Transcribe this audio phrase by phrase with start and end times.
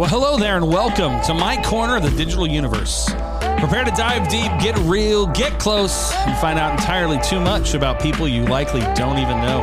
[0.00, 3.04] Well, hello there, and welcome to my corner of the digital universe.
[3.58, 8.00] Prepare to dive deep, get real, get close, and find out entirely too much about
[8.00, 9.60] people you likely don't even know.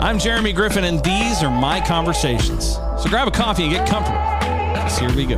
[0.00, 2.74] I'm Jeremy Griffin, and these are my conversations.
[2.98, 4.18] So grab a coffee and get comfortable.
[4.18, 5.36] 'cause here we go.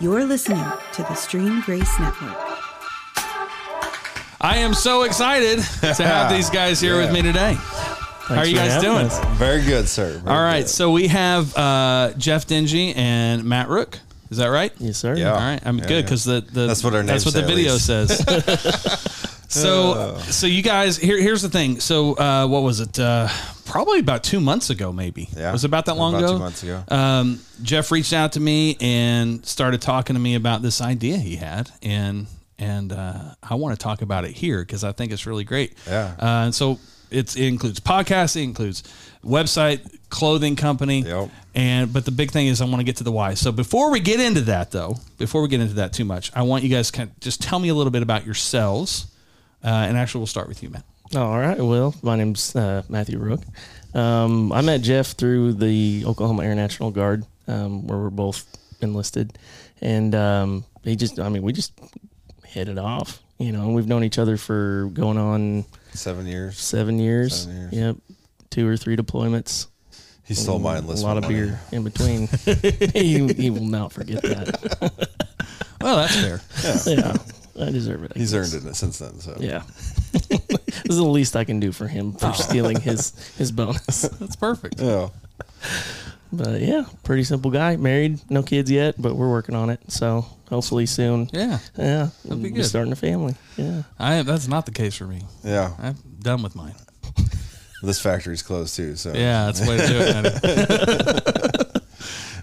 [0.00, 0.64] You're listening
[0.94, 2.38] to the Stream Grace Network.
[4.40, 7.58] I am so excited to have these guys here with me today.
[8.28, 9.06] How are you guys doing?
[9.06, 9.38] us.
[9.38, 10.18] Very good, sir.
[10.18, 10.68] Very All right, good.
[10.68, 13.98] so we have uh, Jeff Dingy and Matt Rook.
[14.30, 14.72] Is that right?
[14.78, 15.14] Yes, sir.
[15.16, 15.30] Yeah.
[15.32, 16.02] All right, I'm Yeah, good yeah.
[16.02, 17.86] because the, the That's what our that's what the video least.
[17.86, 18.18] says.
[19.48, 21.78] so so you guys here here's the thing.
[21.80, 22.98] So uh, what was it?
[22.98, 23.28] Uh,
[23.64, 25.28] probably about two months ago, maybe.
[25.36, 25.52] Yeah.
[25.52, 26.32] was it about that long About ago?
[26.34, 26.82] two months ago.
[26.88, 31.36] Um, Jeff reached out to me and started talking to me about this idea he
[31.36, 32.26] had, and
[32.58, 35.74] and uh, I want to talk about it here because I think it's really great.
[35.86, 36.14] Yeah.
[36.18, 38.82] Uh, and so it's, it includes podcasting, it includes
[39.24, 41.30] website, clothing company, Yep.
[41.54, 43.34] and but the big thing is I want to get to the why.
[43.34, 46.42] So before we get into that, though, before we get into that too much, I
[46.42, 49.06] want you guys to kind of just tell me a little bit about yourselves.
[49.64, 50.84] Uh, and actually, we'll start with you, Matt.
[51.16, 51.58] All right.
[51.58, 53.40] Well, my name's uh, Matthew Rook.
[53.94, 58.44] Um, I met Jeff through the Oklahoma Air National Guard, um, where we're both
[58.80, 59.38] enlisted,
[59.80, 61.72] and um, he just, I mean, we just
[62.44, 63.20] hit it off.
[63.38, 65.64] You know, and we've known each other for going on
[65.96, 66.58] Seven years.
[66.58, 67.42] seven years.
[67.42, 67.72] Seven years.
[67.72, 67.96] Yep,
[68.50, 69.66] two or three deployments.
[70.24, 71.34] He stole my a lot of money.
[71.34, 72.26] beer in between.
[72.94, 75.08] he, he will not forget that.
[75.78, 76.40] Well, that's fair.
[76.92, 77.14] yeah,
[77.60, 78.12] I deserve it.
[78.16, 78.54] I He's guess.
[78.54, 79.20] earned it since then.
[79.20, 79.62] So Yeah.
[80.12, 82.32] this is the least I can do for him for oh.
[82.32, 84.08] stealing his his bonus.
[84.18, 84.80] That's perfect.
[84.80, 85.10] Yeah.
[86.36, 87.76] But yeah, pretty simple guy.
[87.76, 89.80] Married, no kids yet, but we're working on it.
[89.88, 91.28] So hopefully soon.
[91.32, 92.66] Yeah, Yeah, That'd be we'll good.
[92.66, 93.34] starting a family.
[93.56, 93.82] Yeah.
[93.98, 95.22] I that's not the case for me.
[95.44, 95.72] Yeah.
[95.78, 96.74] I'm done with mine.
[97.82, 98.96] This factory's closed too.
[98.96, 100.14] So Yeah, that's the way to do it.
[100.14, 101.82] man.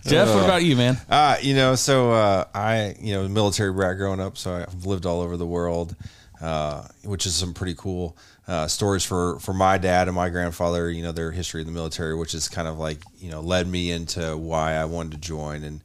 [0.05, 0.97] Jeff, what about you, man?
[1.09, 5.05] Uh, you know, so uh, I, you know, military brat growing up, so I've lived
[5.05, 5.95] all over the world,
[6.41, 8.15] uh, which is some pretty cool
[8.47, 10.89] uh, stories for for my dad and my grandfather.
[10.89, 13.67] You know, their history in the military, which is kind of like you know led
[13.67, 15.81] me into why I wanted to join, and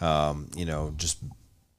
[0.00, 1.18] um, you know, just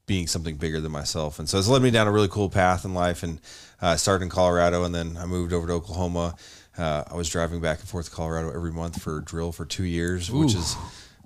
[0.06, 1.38] being something bigger than myself.
[1.38, 3.22] And so it's led me down a really cool path in life.
[3.22, 3.38] And
[3.82, 6.34] uh, I started in Colorado, and then I moved over to Oklahoma.
[6.76, 9.84] Uh, I was driving back and forth to Colorado every month for drill for two
[9.84, 10.76] years, which is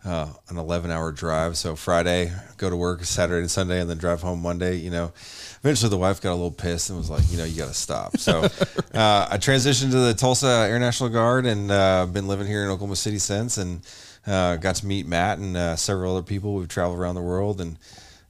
[0.05, 1.57] uh, an 11 hour drive.
[1.57, 4.77] So Friday, go to work Saturday and Sunday, and then drive home Monday.
[4.77, 5.13] You know,
[5.61, 7.75] eventually the wife got a little pissed and was like, you know, you got to
[7.75, 8.17] stop.
[8.19, 8.41] So
[8.95, 12.69] uh, I transitioned to the Tulsa Air National Guard and uh, been living here in
[12.69, 13.81] Oklahoma City since, and
[14.27, 16.55] uh, got to meet Matt and uh, several other people.
[16.55, 17.79] We've traveled around the world and.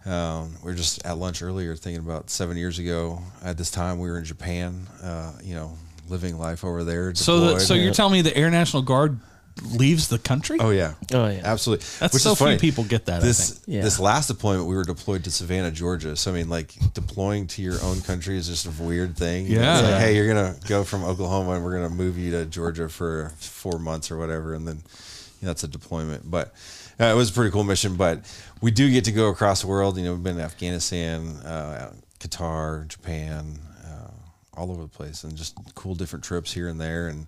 [0.06, 3.98] Um, we were just at lunch earlier thinking about seven years ago at this time
[3.98, 5.76] we were in Japan, uh, you know,
[6.08, 7.14] living life over there.
[7.14, 7.62] So, the, deployed.
[7.62, 9.18] so you're telling me the Air National Guard
[9.62, 10.58] leaves the country?
[10.60, 11.40] oh yeah, Oh yeah.
[11.44, 11.84] absolutely.
[12.00, 12.58] That's Which so is funny.
[12.58, 13.22] few people get that.
[13.22, 13.76] I This think.
[13.76, 13.82] Yeah.
[13.82, 16.16] this last deployment we were deployed to Savannah, Georgia.
[16.16, 19.46] So I mean, like deploying to your own country is just a weird thing.
[19.46, 19.78] Yeah.
[19.78, 22.88] it's like, hey, you're gonna go from Oklahoma and we're gonna move you to Georgia
[22.88, 26.30] for four months or whatever, and then you know, that's a deployment.
[26.30, 26.52] But
[27.00, 27.96] uh, it was a pretty cool mission.
[27.96, 28.20] But
[28.60, 29.96] we do get to go across the world.
[29.96, 34.10] You know, we've been to Afghanistan, uh, Qatar, Japan, uh,
[34.54, 37.26] all over the place, and just cool different trips here and there, and.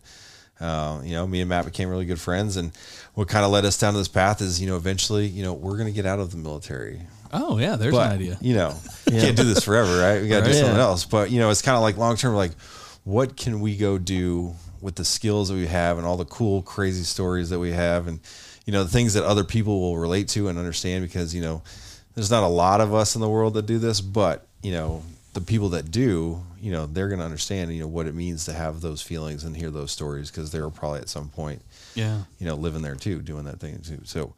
[0.60, 2.72] Uh, you know, me and Matt became really good friends, and
[3.15, 5.53] what kind of led us down to this path is, you know, eventually, you know,
[5.54, 7.00] we're going to get out of the military.
[7.32, 8.38] Oh yeah, there's But an idea.
[8.41, 8.76] you know,
[9.10, 9.21] Yeah.
[9.21, 10.21] can't do this forever, right?
[10.21, 10.47] We got to Right.
[10.48, 10.82] do something Yeah.
[10.82, 11.04] else.
[11.04, 12.34] But you know, it's kind of like long term.
[12.34, 12.53] Like,
[13.04, 16.60] what can we go do with the skills that we have and all the cool,
[16.62, 18.21] crazy stories that we have, and
[18.66, 21.04] you know, the things that other people will relate to and understand?
[21.04, 21.62] Because you know,
[22.15, 25.03] there's not a lot of us in the world that do this, but you know,
[25.32, 28.44] the people that do, you know, they're going to understand, you know, what it means
[28.46, 31.62] to have those feelings and hear those stories because they were probably at some point
[31.94, 32.22] Yeah.
[32.38, 34.00] you know, living there too, doing that thing too.
[34.04, 34.34] So,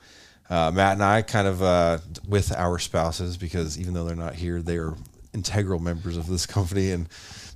[0.51, 1.99] uh, Matt and I kind of, uh,
[2.29, 4.95] with our spouses, because even though they're not here, they are
[5.33, 6.91] integral members of this company.
[6.91, 7.09] And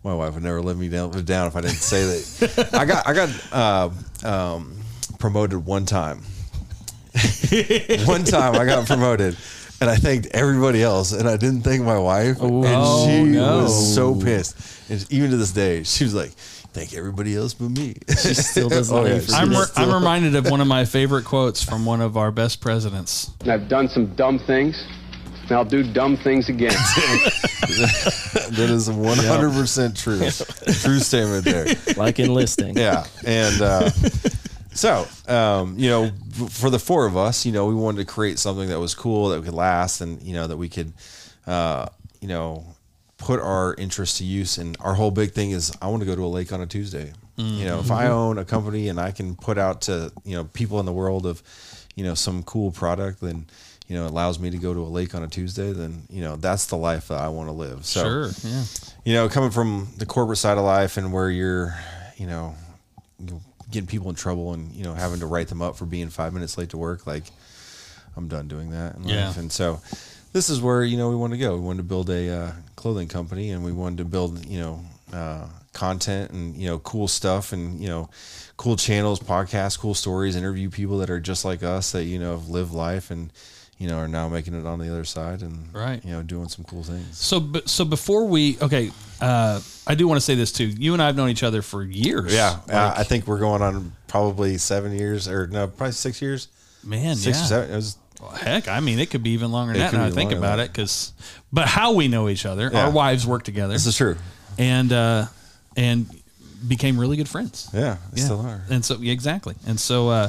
[0.03, 2.71] my wife would never let me down, live down if I didn't say that.
[2.73, 3.91] I got, I got, uh,
[4.57, 4.79] um,
[5.19, 6.23] promoted one time.
[8.07, 9.37] one time I got promoted.
[9.81, 12.41] And I thanked everybody else, and I didn't thank my wife.
[12.41, 13.59] and Oh, she no.
[13.65, 14.57] was so pissed.
[14.91, 16.31] And even to this day, she was like,
[16.73, 19.59] "Thank everybody else but me." She still doesn't Oh, yeah, she I'm, it.
[19.59, 23.31] re- I'm reminded of one of my favorite quotes from one of our best presidents.
[23.47, 24.83] I've done some dumb things,
[25.43, 26.73] and I'll do dumb things again.
[27.67, 30.19] That is 100% true.
[30.75, 31.67] True statement there.
[31.97, 32.77] like enlisting.
[32.77, 33.05] Yeah.
[33.27, 33.91] And uh,
[34.77, 36.11] so, um, you know,
[36.51, 39.31] for the four of us, you know, we wanted to create something that was cool,
[39.31, 40.93] that could last, and, you know, that we could,
[41.47, 41.87] uh,
[42.21, 42.65] you know,
[43.19, 44.59] put our interest to use.
[44.59, 46.67] And our whole big thing is I want to go to a lake on a
[46.67, 47.13] Tuesday.
[47.39, 50.45] You know, if I own a company and I can put out to you know
[50.45, 51.43] people in the world of
[51.95, 53.45] you know some cool product, then
[53.89, 55.71] you know allows me to go to a lake on a Tuesday.
[55.73, 57.85] Then you know that's the life that I want to live.
[57.85, 58.31] So Sure.
[58.51, 58.65] Yeah.
[59.05, 61.79] you know, coming from the corporate side of life and where you're,
[62.17, 62.55] you know,
[63.21, 63.43] you-
[63.77, 66.33] getting people in trouble and you know having to write them up for being five
[66.33, 67.25] minutes late to work, like
[68.17, 68.97] I'm done doing that
[69.37, 69.41] Yeah.
[69.41, 69.81] And so
[70.33, 71.55] this is where you know we wanted to go.
[71.55, 74.81] We wanted to build a uh, clothing company, and we wanted to build you know
[75.13, 78.09] uh, content and you know cool stuff and you know
[78.57, 82.33] cool channels, podcasts, cool stories, interview people that are just like us that you know
[82.33, 83.31] have lived life and
[83.79, 86.05] you know are now making it on the other side and Right.
[86.05, 87.19] you know doing some cool things.
[87.19, 88.91] So, but so before we, okay,
[89.21, 90.67] uh, I do want to say this too.
[90.67, 92.33] You and I have known each other for years.
[92.35, 96.49] Yeah, uh, I think we're going on probably seven years, or no, probably six years.
[96.85, 97.45] man, Six yeah.
[97.45, 97.71] or seven.
[97.73, 97.97] It was
[98.41, 99.93] Heck, I mean, it could be even longer than that.
[99.93, 101.13] Now I think about it, because,
[101.53, 102.87] but how we know each other, Yeah.
[102.87, 104.17] our wives work together, this is true.
[104.57, 105.27] and uh,
[105.77, 106.07] and
[106.67, 107.69] became really good friends.
[107.75, 108.63] Yeah, they still are.
[108.71, 109.55] And so yeah, exactly.
[109.67, 110.29] And so uh,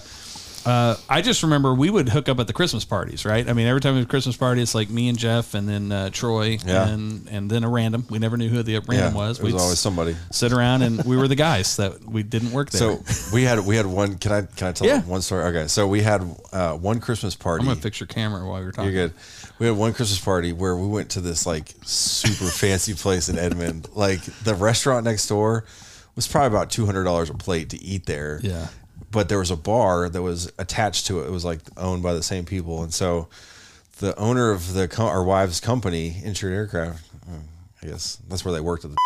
[0.65, 3.48] uh, I just remember we would hook up at the Christmas parties, right?
[3.48, 5.92] I mean, every time was a Christmas party, it's like me and Jeff, and then
[5.92, 6.88] uh, Troy, Yeah.
[6.89, 8.06] and and then a random.
[8.09, 9.39] We never knew who the random Yeah, was.
[9.39, 10.15] it was We'd always somebody.
[10.31, 12.98] sit around, and we were the guys that we didn't work there.
[12.98, 14.15] So we had we had one.
[14.18, 15.01] Can I can I tell Yeah.
[15.04, 15.44] one story?
[15.45, 16.21] Okay, so we had
[16.51, 17.62] uh, one Christmas party.
[17.62, 18.92] I'm gonna fix your camera while you're talking.
[18.92, 19.18] You're good.
[19.60, 23.38] We had one Christmas party where we went to this like super fancy place in
[23.39, 23.88] Edmond.
[23.95, 25.65] Like the restaurant next door
[26.15, 28.39] was probably about two hundred dollars a plate to eat there.
[28.44, 28.68] Yeah.
[29.09, 31.27] But there was a bar that was attached to it.
[31.27, 33.30] It was like owned by the same people, and so
[34.00, 37.39] the owner of the co- our wife's company, Insured Aircraft, uh,
[37.81, 38.98] I guess that's where they worked at the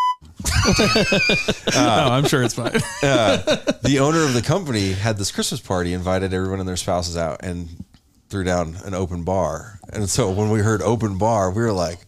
[1.76, 2.72] oh, I'm sure it's fine.
[3.02, 7.44] the owner of the company had this Christmas party, invited everyone and their spouses out,
[7.44, 7.86] and
[8.30, 9.80] threw down an open bar.
[9.92, 12.00] And so when we heard open bar, we were like,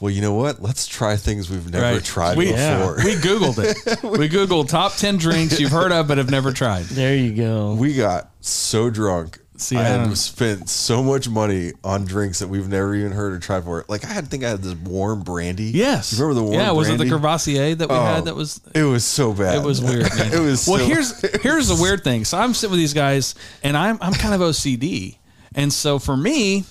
[0.00, 0.62] "Well, you know what?
[0.62, 2.04] Let's try things we've never Right.
[2.04, 4.02] tried we, before." We Googled it.
[4.18, 6.84] We Googled top 10 drinks you've heard of but have never tried.
[6.86, 7.74] There you go.
[7.74, 9.38] We got so drunk.
[9.60, 13.32] See, I I had spent so much money on drinks that we've never even heard
[13.32, 13.84] or tried before.
[13.88, 15.64] Like I had to think I had this warm brandy.
[15.64, 16.12] Yes.
[16.12, 16.54] you remember the warm?
[16.54, 16.64] Brandy?
[16.66, 17.04] Yeah, was it brandy?
[17.06, 19.56] the Courvoisier that we Oh, had that was It was so bad.
[19.56, 20.02] It was weird.
[20.16, 20.32] Man.
[20.32, 20.68] it was.
[20.68, 20.78] well.
[20.78, 22.24] so- here's here's the weird thing.
[22.24, 23.34] So I'm sitting with these guys,
[23.64, 25.16] and I'm I'm kind of OCD,
[25.56, 26.62] and so for me,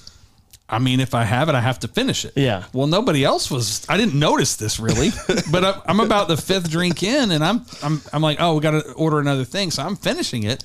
[0.69, 2.33] I mean, if I have it, I have to finish it.
[2.35, 2.65] Yeah.
[2.73, 3.85] Well, nobody else was.
[3.87, 5.11] I didn't notice this really,
[5.51, 8.61] but I, I'm about the fifth drink in, and I'm I'm I'm like, oh, we
[8.61, 10.63] got to order another thing, so I'm finishing it,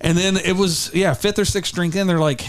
[0.00, 2.44] and then it was yeah, fifth or sixth drink in, they're like.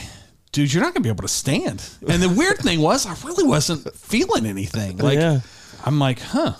[0.53, 1.83] Dude, you're not gonna be able to stand.
[2.07, 4.97] And the weird thing was, I really wasn't feeling anything.
[4.97, 5.41] Like, Yeah.
[5.85, 6.53] I'm like, huh,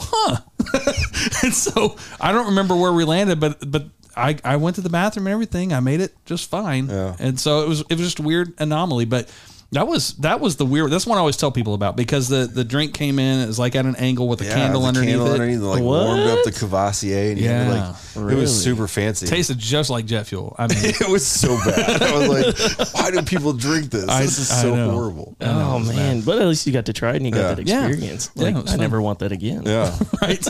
[0.00, 0.36] huh.
[1.42, 3.86] and so I don't remember where we landed, but but
[4.16, 5.72] I, I went to the bathroom and everything.
[5.72, 6.88] I made it just fine.
[6.88, 7.16] Yeah.
[7.18, 9.30] And so it was it was just a weird anomaly, but
[9.72, 10.90] that was that was the weird.
[10.90, 13.40] That's one I always tell people about because the the drink came in.
[13.40, 15.32] It was like at an angle with a Yeah, candle the underneath candle it.
[15.32, 16.04] underneath, like What?
[16.06, 18.22] warmed up the Courvoisier, and yeah, Yeah.
[18.22, 19.26] like it was super fancy.
[19.26, 20.54] Tasted just like jet fuel.
[20.58, 22.00] I mean, it was so bad.
[22.02, 24.08] I was like, why do people drink this?
[24.08, 24.90] I- this is I so know.
[24.90, 25.36] horrible.
[25.40, 26.20] Oh man!
[26.22, 27.80] But at least you got to try it and you got Yeah.
[27.82, 28.30] that experience.
[28.34, 28.78] Yeah, Like it I fun.
[28.80, 29.62] never want that again.
[29.66, 29.96] Yeah.
[30.22, 30.46] right?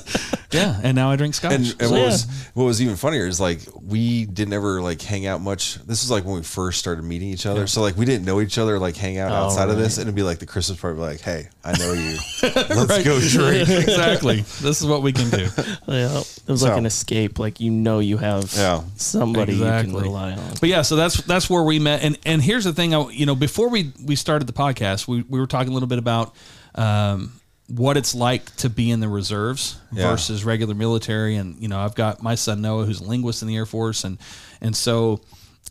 [0.52, 0.78] Yeah.
[0.82, 1.52] And now I drink scotch.
[1.52, 2.06] And, and So, what yeah.
[2.06, 5.76] was what was even funnier is like we didn't ever like hang out much.
[5.86, 7.66] This was like when we first started meeting each other.
[7.66, 10.02] So like we didn't know each other, like hang out Oh, outside of this, and
[10.02, 12.16] it'd be like the Christmas party, like, hey, I know you.
[12.42, 13.04] Let's Right.
[13.04, 13.68] go drink.
[13.68, 14.40] exactly.
[14.60, 15.46] This is what we can do.
[15.88, 17.38] Yeah, it was So- like an escape.
[17.38, 18.82] Like you know, you have Yeah.
[18.96, 20.50] somebody you can rely on.
[20.60, 22.02] But yeah, so that's that's where we met.
[22.02, 25.22] And and here's the thing, I, you know, before we we started the podcast, we
[25.28, 26.34] we were talking a little bit about
[26.74, 27.32] um,
[27.68, 30.10] what it's like to be in the reserves Yeah.
[30.10, 31.36] versus regular military.
[31.36, 34.04] And you know, I've got my son Noah, who's a linguist in the Air Force,
[34.04, 34.18] and
[34.60, 35.20] and so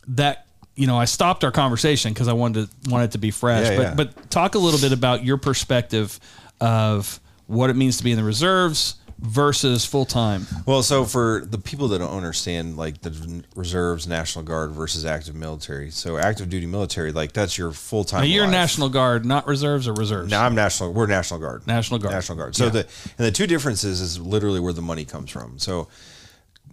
[0.08, 0.45] that
[0.76, 3.70] you know, I stopped our conversation because I wanted to wanted to be fresh.
[3.70, 3.94] Yeah, but yeah.
[3.94, 6.20] but talk a little bit about your perspective
[6.60, 10.46] of what it means to be in the reserves versus full time.
[10.66, 15.34] Well, so for the people that don't understand, like the reserves, National Guard versus active
[15.34, 15.90] military.
[15.90, 18.24] So active duty military, like that's your full time.
[18.24, 20.30] You're National Guard, not reserves or reserves.
[20.30, 20.92] Now I'm National.
[20.92, 21.66] We're National Guard.
[21.66, 22.12] National Guard.
[22.12, 22.54] National Guard.
[22.54, 22.70] So Yeah.
[22.70, 25.58] the and the two differences is literally where the money comes from.
[25.58, 25.88] So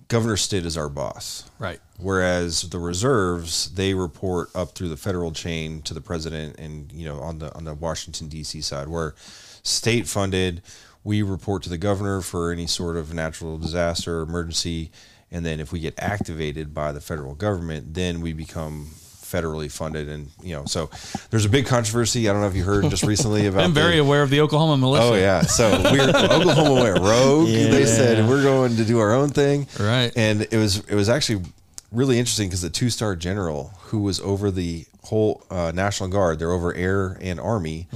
[0.07, 1.49] Governor Stitt is our boss.
[1.59, 1.79] Right.
[1.97, 7.05] Whereas the reserves, they report up through the federal chain to the president, and you
[7.05, 8.61] know on the on the Washington D.C.
[8.61, 9.15] side, where
[9.63, 10.61] state funded,
[11.03, 14.91] we report to the governor for any sort of natural disaster or emergency,
[15.31, 18.89] and then if we get activated by the federal government, then we become
[19.33, 20.89] federally funded, and you know so
[21.31, 22.29] there's a big controversy.
[22.29, 23.63] I don't know if you heard just recently about.
[23.63, 25.03] I'm very the, aware of the Oklahoma militia.
[25.05, 27.47] Oh yeah, so we're Oklahoma went rogue.
[27.47, 27.85] They Yeah.
[27.85, 30.11] said we're going to do our own thing, Right.
[30.15, 31.43] And it was it was actually
[31.91, 36.39] really interesting because the two star general who was over the whole uh, National Guard,
[36.39, 37.87] they're over air and army.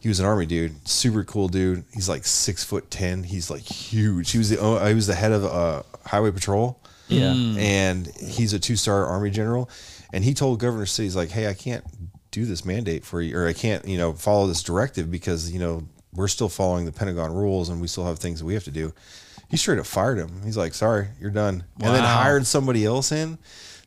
[0.00, 1.84] He was an army dude, super cool dude.
[1.92, 3.24] He's like six foot ten.
[3.24, 4.30] He's like huge.
[4.30, 4.56] He was the
[4.88, 6.78] he was the head of uh, highway patrol.
[7.08, 7.34] Yeah.
[7.58, 9.68] and he's a two star army general.
[10.12, 11.84] And he told Governor Stitt, he's like, hey, I can't
[12.30, 15.58] do this mandate for you, or I can't, you know, follow this directive because you
[15.58, 18.64] know we're still following the Pentagon rules and we still have things that we have
[18.64, 18.92] to do.
[19.48, 20.42] He straight up fired him.
[20.44, 23.38] He's like, sorry, you're done, and then hired somebody else in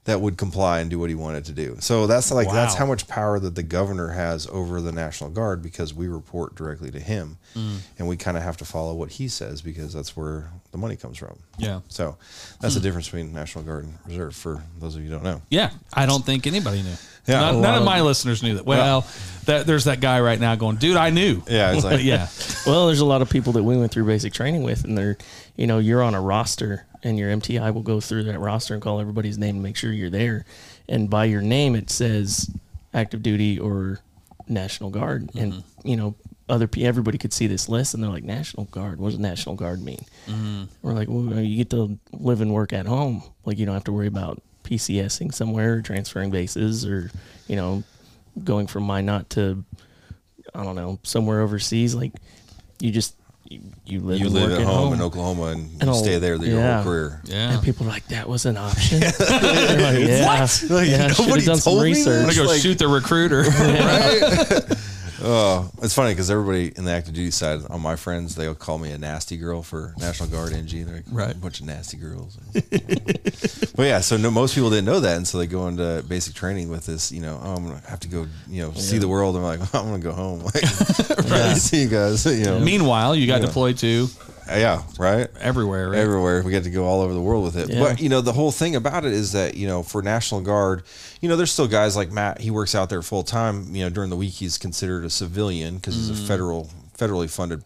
[0.05, 1.77] that would comply and do what he wanted to do.
[1.79, 5.61] So that's like that's how much power that the governor has over the National Guard
[5.63, 7.77] because we report directly to him, Mm.
[7.97, 10.95] and we kind of have to follow what he says because that's where the money
[10.95, 11.37] comes from.
[11.57, 11.79] Yeah.
[11.87, 12.17] So
[12.59, 15.41] that's the difference between National Guard and Reserve for those of you who don't know.
[15.49, 16.95] Yeah, I don't think anybody knew.
[17.27, 17.39] Yeah.
[17.41, 18.65] none, none of of- my listeners knew that.
[18.65, 19.07] Well,
[19.45, 21.41] that, there's that guy right now going, dude, I knew.
[21.49, 22.27] Yeah, like yeah,
[22.67, 25.17] Well, there's a lot of people that we went through basic training with, and they're,
[25.55, 28.81] you know, you're on a roster, and your MTI will go through that roster and
[28.81, 30.43] call everybody's name and make sure you're there.
[30.89, 32.49] And by your name, it says
[32.93, 33.99] active duty or
[34.47, 35.87] National Guard, and mm-hmm.
[35.87, 36.15] you know,
[36.49, 38.99] other pe- everybody could see this list, and they're like, National Guard.
[38.99, 40.03] What does National Guard mean?
[40.27, 40.63] Mm-hmm.
[40.81, 43.23] We're like, well, you get to live and work at home.
[43.45, 47.11] Like you don't have to worry about PCSing somewhere, transferring bases, or
[47.47, 47.83] you know,
[48.43, 49.63] going from Minot to
[50.55, 51.93] I don't know somewhere overseas.
[51.93, 52.13] Like
[52.79, 53.15] you just
[53.47, 55.95] you, you live you and live work at at home, in Oklahoma and, And you
[55.95, 56.75] stay there your yeah.
[56.81, 57.21] whole career.
[57.25, 57.53] yeah.
[57.53, 58.99] And people are like, that was an option.
[59.19, 62.07] They're like, yeah, Like, yeah, nobody have done some told me this?
[62.07, 62.35] I'm research.
[62.35, 63.43] gonna go like- shoot the recruiter.
[65.23, 68.77] Oh, it's funny because everybody in the active duty side, all my friends, they'll call
[68.77, 70.85] me a nasty girl for National Guard NG.
[70.85, 71.33] They're like, Right.
[71.33, 72.37] a bunch of nasty girls.
[72.53, 76.33] but yeah, so no, most people didn't know that, and so they go into basic
[76.35, 77.11] training with this.
[77.11, 79.35] You know, oh, I'm gonna have to go, you know, see the world.
[79.37, 80.41] I'm like, I'm gonna go home.
[81.25, 82.25] Like, see you guys.
[82.25, 83.47] You know, Meanwhile, you got Yeah.
[83.47, 84.07] deployed to
[84.47, 85.27] yeah, right.
[85.39, 85.89] everywhere.
[85.89, 85.99] Right?
[85.99, 86.43] everywhere.
[86.43, 87.69] We get to go all over the world with it.
[87.69, 87.79] Yeah.
[87.79, 90.83] But you know, the whole thing about it is that you know, for National Guard,
[91.21, 92.41] you know, there's still guys like Matt.
[92.41, 93.75] He works out there full time.
[93.75, 96.27] You know, during the week he's considered a civilian because he's a mm.
[96.27, 97.63] federal, federally funded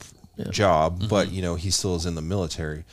[0.51, 0.99] job.
[0.99, 1.07] Mm-hmm.
[1.07, 2.85] But you know, he still is in the military.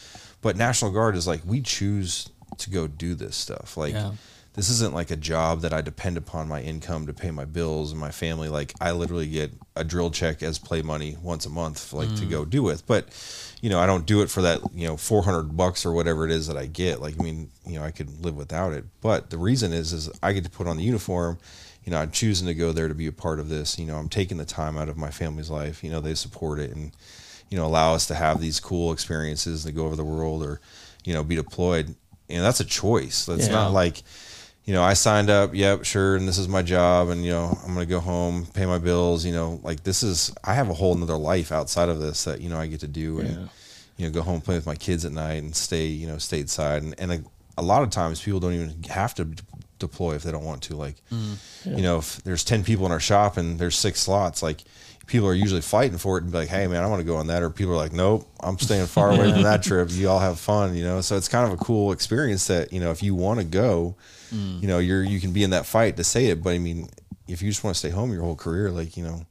[0.43, 3.77] But National Guard is like we choose to go do this stuff.
[3.77, 3.95] Like.
[3.95, 4.13] Yeah.
[4.57, 7.93] This isn't like a job that I depend upon my income to pay my bills
[7.93, 8.49] and my family.
[8.49, 12.25] Like I literally get a drill check as play money once a month, like to
[12.25, 12.51] go mm.
[12.51, 12.87] do with.
[12.87, 13.09] But
[13.61, 16.31] you know, I don't do it for that, you know, 400 bucks or whatever it
[16.31, 17.01] is that I get.
[17.01, 18.85] Like, I mean, you know, I could live without it.
[19.01, 21.39] But the reason is, is I get to put on the uniform.
[21.85, 23.79] You know, I'm choosing to go there to be a part of this.
[23.79, 25.85] You know, I'm taking the time out of my family's life.
[25.85, 26.93] You know, they support it and,
[27.51, 30.61] you know, allow us to have these cool experiences to go over the world or,
[31.05, 31.95] you know, be deployed.
[32.29, 33.25] And that's a choice.
[33.27, 33.53] That's Yeah.
[33.53, 34.03] not like,
[34.67, 37.57] you know, I signed up, yep, sure, and this is my job, and you know,
[37.65, 40.75] I'm gonna go home, pay my bills, you know, like this is I have a
[40.75, 43.47] whole nother life outside of this that, you know, I get to do and Yeah.
[43.97, 46.79] you know, go home play with my kids at night and stay, you know, stateside.
[46.79, 47.23] And and a,
[47.59, 49.43] a lot of times people don't even have to d-
[49.79, 50.75] deploy if they don't want to.
[50.77, 54.43] Like, mm, you know, if there's ten people in our shop and there's six slots,
[54.43, 54.63] like
[55.07, 57.17] people are usually fighting for it and be like, hey man, I want to go
[57.17, 57.41] on that.
[57.43, 59.89] Or people are like, nope, I'm staying far away from that trip.
[59.93, 61.01] You all have fun, you know.
[61.03, 63.95] So it's kind of a cool experience that you know if you want to go,
[64.33, 66.43] you know, you're you can be in that fight to say it.
[66.43, 66.89] But I mean,
[67.29, 69.27] if you just want to stay home your whole career, like you know.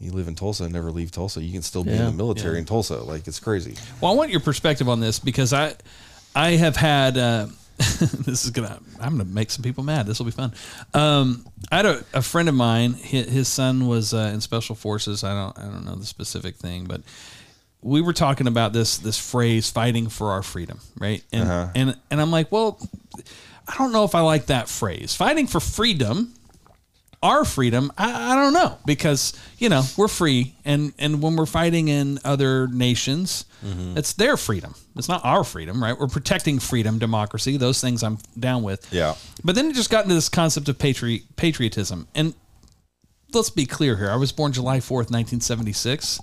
[0.00, 1.40] You live in Tulsa and never leave Tulsa.
[1.40, 2.96] You can still be in the military in Tulsa.
[3.04, 3.76] Like it's crazy.
[4.00, 5.76] Well, I want your perspective on this because I,
[6.34, 7.16] I have had.
[7.16, 7.46] Uh,
[7.78, 8.80] this is gonna.
[9.00, 10.06] I'm gonna make some people mad.
[10.06, 10.52] This will be fun.
[10.92, 12.94] Um, I had a, a friend of mine.
[12.94, 15.22] His, his son was uh, in special forces.
[15.22, 15.56] I don't.
[15.56, 17.02] I don't know the specific thing, but
[17.80, 21.22] we were talking about this this phrase "fighting for our freedom," right?
[21.32, 21.68] And Uh-huh.
[21.76, 22.80] and and I'm like, well,
[23.72, 25.14] I don't know if I like that phrase.
[25.14, 26.34] Fighting for freedom
[27.22, 28.78] our freedom I, I don't know.
[28.84, 33.96] Because you know we're free and and when we're fighting in other nations Mm-hmm.
[33.96, 34.74] it's their freedom.
[34.96, 35.96] It's not our freedom right?
[35.96, 38.92] We're protecting freedom democracy those things i'm down with.
[38.92, 39.14] Yeah.
[39.44, 42.08] but then it just got into this concept of patri- patriotism.
[42.16, 42.34] And
[43.32, 44.10] let's be clear here.
[44.10, 46.18] I was born july 4th 1976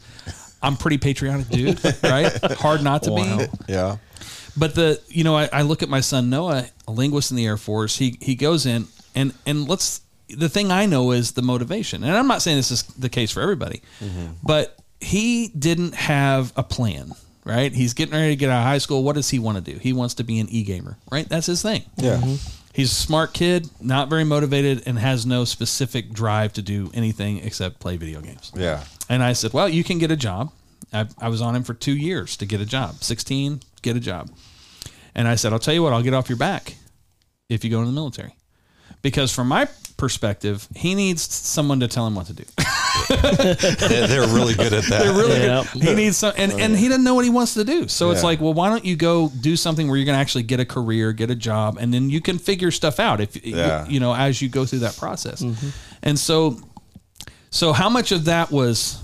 [0.61, 2.29] i'm pretty patriotic dude right?
[2.59, 3.71] Hard not to be.
[3.71, 3.95] Yeah.
[4.59, 7.45] But the you know I, I look at my son Noah, a linguist in the
[7.45, 7.97] Air Force.
[7.97, 12.03] He he goes in and and let's the thing I know is the motivation.
[12.03, 14.33] And I'm not saying this is the case for everybody, mm-hmm.
[14.43, 17.13] but he didn't have a plan.
[17.45, 17.73] Right?
[17.73, 19.01] He's getting ready to get out of high school.
[19.01, 19.79] What does he want to do?
[19.79, 20.97] He wants to be an e gamer.
[21.11, 21.27] Right?
[21.27, 21.83] That's his thing.
[21.95, 22.17] Yeah.
[22.17, 22.35] Mm-hmm.
[22.73, 27.39] He's a smart kid, not very motivated, and has no specific drive to do anything
[27.39, 28.51] except play video games.
[28.55, 28.83] Yeah.
[29.09, 30.51] And I said, well, you can get a job.
[30.93, 33.03] I, I was on him for two years to get a job.
[33.03, 34.29] 16, get a job.
[35.19, 36.75] And I said, I'll tell you what, I'll get off your back
[37.49, 38.33] if you go into the military.
[39.01, 42.43] Because from my perspective, he needs someone to tell him what to do.
[43.09, 45.03] They're, they're really good at that.
[45.03, 45.63] They're really Yeah.
[45.73, 45.83] good.
[45.83, 47.87] He needs some, and, and he doesn't know what he wants to do.
[47.89, 50.43] So it's like, well, why don't you go do something where you're going to actually
[50.43, 53.85] get a career, get a job, and then you can figure stuff out if Yeah.
[53.87, 55.41] you, you know as you go through that process.
[55.41, 55.69] Mm-hmm.
[56.03, 56.59] And so,
[57.49, 59.01] so how much of that was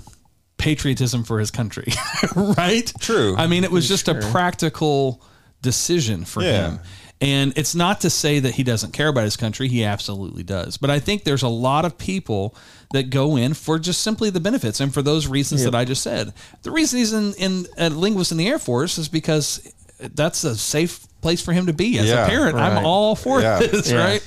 [0.56, 1.92] patriotism for his country,
[2.36, 2.90] right?
[3.00, 3.34] True.
[3.36, 5.22] I mean, it was just a practical
[5.66, 6.70] decision for Yeah.
[6.70, 6.78] him.
[7.20, 9.68] And it's not to say that he doesn't care about his country.
[9.68, 10.76] He absolutely does.
[10.76, 12.54] But I think there's a lot of people
[12.92, 16.02] that go in for just simply the benefits and for those reasons that I just
[16.02, 16.32] said.
[16.62, 19.60] The reason he's in, in a linguist in the Air Force is because
[20.14, 21.98] that's a safe place for him to be.
[21.98, 23.58] As Yeah, a parent, I'm all for Yeah.
[23.60, 24.04] this, Yeah.
[24.04, 24.22] right?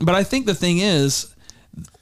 [0.00, 1.28] But I think the thing is,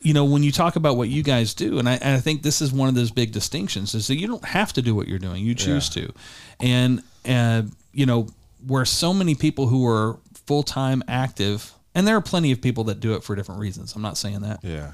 [0.00, 2.42] you know, when you talk about what you guys do, and I, and I think
[2.42, 5.06] this is one of those big distinctions, is that you don't have to do what
[5.06, 6.12] you're doing; you choose to,
[6.60, 7.62] and uh,
[7.92, 8.26] you know,
[8.66, 12.84] where so many people who are full time active, and there are plenty of people
[12.84, 13.94] that do it for different reasons.
[13.94, 14.92] I'm not saying that, Yeah.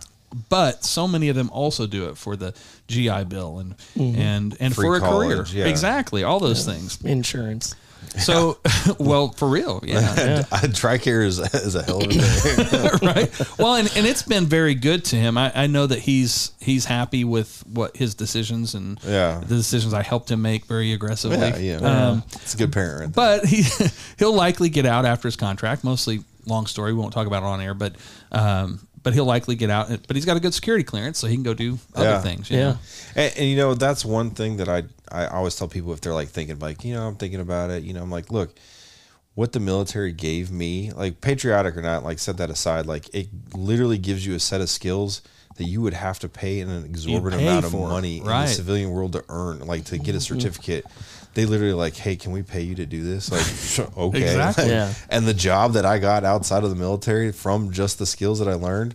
[0.48, 2.54] but so many of them also do it for the
[2.88, 4.20] GI Bill and mm-hmm.
[4.20, 5.66] and and Free for a career, yeah.
[5.66, 7.02] exactly, all those things.
[7.04, 7.74] Insurance.
[8.19, 8.59] So,
[8.99, 10.42] well, for real, yeah.
[10.50, 12.99] Tricare is, is a hell of a thing.
[13.09, 13.59] right?
[13.59, 15.38] Well, and, and it's been very good to him.
[15.38, 19.38] I, I know that he's he's happy with what his decisions and Yeah.
[19.40, 21.38] the decisions I helped him make very aggressively.
[21.38, 22.09] yeah, yeah.
[22.09, 23.14] Um, it's a good parent.
[23.14, 23.64] But he
[24.19, 25.85] he'll likely get out after his contract.
[25.85, 26.92] Mostly long story.
[26.92, 27.95] We won't talk about it on air, but
[28.33, 29.88] um, but he'll likely get out.
[30.07, 32.21] But he's got a good security clearance, so he can go do other Yeah.
[32.21, 32.50] things.
[32.50, 32.64] you Yeah.
[32.64, 32.78] know?
[33.16, 36.14] And, and you know that's one thing that I I always tell people if they're
[36.14, 38.54] like thinking like you know I'm thinking about it you know I'm like look
[39.35, 43.28] what the military gave me like patriotic or not like set that aside like it
[43.54, 45.23] literally gives you a set of skills
[45.57, 48.47] that you would have to pay an exorbitant pay amount of money in right.
[48.47, 50.35] the civilian world to earn like to get a mm-hmm.
[50.35, 50.87] certificate
[51.34, 54.68] they literally like hey can we pay you to do this like okay Exactly.
[54.68, 54.92] Yeah.
[55.08, 58.49] and the job that I got outside of the military from just the skills that
[58.49, 58.94] I learned.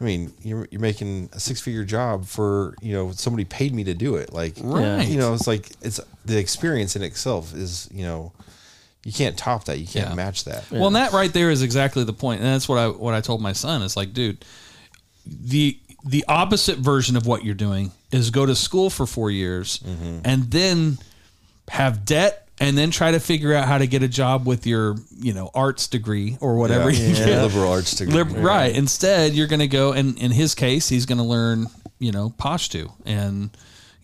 [0.00, 3.84] I mean, you're, you're making a six figure job for, you know, somebody paid me
[3.84, 4.32] to do it.
[4.32, 5.06] Like, Right.
[5.06, 8.32] you know, it's like, it's the experience in itself is, you know,
[9.04, 9.78] you can't top that.
[9.78, 10.14] You can't Yeah.
[10.16, 10.68] match that.
[10.72, 13.20] Well, and that right there is exactly the point, and that's what I what I
[13.20, 13.82] told my son.
[13.82, 14.44] Is like, dude,
[15.26, 19.78] the the opposite version of what you're doing is go to school for four years
[19.78, 20.18] Mm-hmm.
[20.24, 20.98] and then
[21.70, 24.96] have debt and then try to figure out how to get a job with your
[25.18, 27.26] you know arts degree or whatever you Yeah.
[27.26, 27.42] get.
[27.42, 28.14] Liberal arts degree.
[28.14, 28.74] Lib- Right.
[28.74, 31.66] Instead, you're going to go, and in his case, he's going to learn,
[31.98, 32.92] you know, Pashto.
[33.04, 33.50] And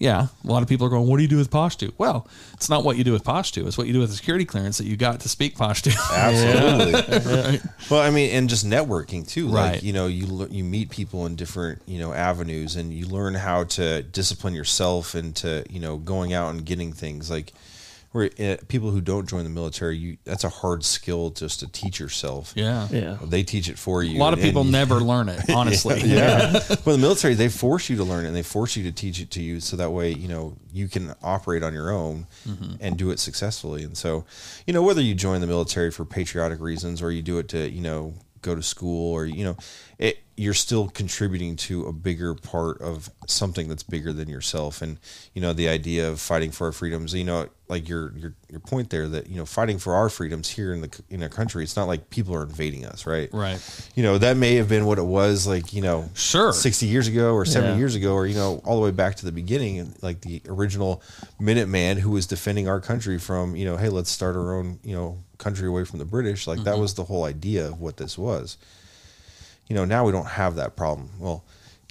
[0.01, 1.93] yeah, a lot of people are going, what do you do with Pashto?
[1.99, 3.67] Well, it's not what you do with Pashto.
[3.67, 5.95] It's what you do with the security clearance that you got to speak Pashto.
[6.17, 7.33] Absolutely.
[7.35, 7.61] right.
[7.91, 9.49] Well, I mean, and just networking too.
[9.49, 9.73] Right.
[9.73, 13.07] Like you know, you le- you meet people in different you know avenues, and you
[13.09, 17.53] learn how to discipline yourself into you know going out and getting things like.
[18.13, 21.69] Where uh, people who don't join the military, you that's a hard skill just to
[21.71, 22.53] teach yourself.
[22.57, 22.89] yeah.
[22.91, 23.19] Yeah.
[23.23, 24.19] They teach it for you.
[24.19, 26.01] A lot of and- people and- never learn it, honestly.
[26.01, 26.53] yeah.
[26.85, 29.21] well, the military they force you to learn it and they force you to teach
[29.21, 32.75] it to you so that way you know you can operate on your own Mm-hmm.
[32.81, 33.85] and do it successfully.
[33.85, 34.25] And so,
[34.67, 37.71] you know, whether you join the military for patriotic reasons or you do it to
[37.71, 39.57] you know go to school or you know,
[39.99, 44.81] it you're still contributing to a bigger part of something that's bigger than yourself.
[44.81, 44.99] And
[45.35, 47.13] you know, the idea of fighting for our freedoms.
[47.13, 50.49] You know, like your your your point there that you know fighting for our freedoms
[50.49, 51.63] here in the in our country.
[51.63, 53.29] It's not like people are invading us, right?
[53.35, 53.61] Right.
[53.95, 56.53] you know that may have been what it was like you know Sure.
[56.55, 57.79] 60 years ago or 70 Yeah.
[57.79, 60.41] years ago or you know all the way back to the beginning and like the
[60.49, 61.03] original
[61.39, 64.95] minuteman who was defending our country from you know hey let's start our own you
[64.95, 66.83] know country away from the british like that mm-hmm.
[66.83, 68.57] was the whole idea of what this was
[69.69, 71.43] you know now we don't have that problem well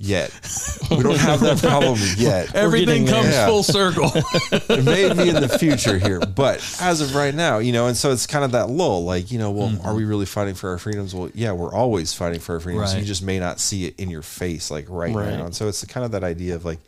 [0.01, 0.31] yet
[0.91, 3.47] we don't have that problem yet Everything comes there.
[3.47, 4.12] full circle.
[4.51, 7.95] it may be in the future here, but as of right now, you know, and
[7.95, 9.95] so it's kind of that lull, like, you know, well, are mm-hmm.
[9.95, 11.13] we really fighting for our freedoms?
[11.13, 12.93] Well, yeah, we're always fighting for our freedoms.
[12.93, 13.01] Right.
[13.01, 15.38] You just may not see it in your face, like right, Right.
[15.38, 15.45] now.
[15.45, 16.79] And so it's kind of that idea of like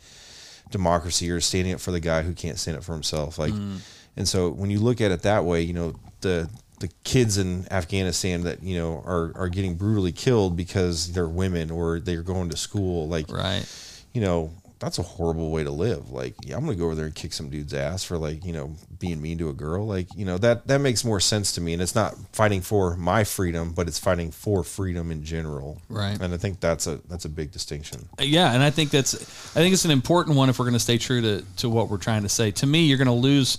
[0.70, 3.38] democracy or standing up for the guy who can't stand up for himself.
[3.38, 3.78] Like, mm.
[4.16, 7.70] and so when you look at it that way, you know, the, the kids in
[7.70, 12.50] Afghanistan that you know are are getting brutally killed because they're women or they're going
[12.50, 13.64] to school like right.
[14.12, 14.50] you know,
[14.82, 16.10] that's a horrible way to live.
[16.10, 18.52] Like, yeah, I'm gonna go over there and kick some dude's ass for like, you
[18.52, 19.86] know, being mean to a girl.
[19.86, 21.72] Like, you know, that that makes more sense to me.
[21.72, 25.80] And it's not fighting for my freedom, but it's fighting for freedom in general.
[25.88, 26.20] Right.
[26.20, 28.08] And I think that's a that's a big distinction.
[28.18, 30.72] Uh, yeah, and I think that's I think it's an important one if we're going
[30.72, 32.50] to stay true to to what we're trying to say.
[32.50, 33.58] To me, you're going to lose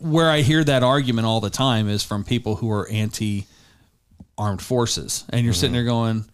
[0.00, 3.46] where I hear that argument all the time is from people who are anti
[4.38, 6.24] armed forces, and you're sitting there going,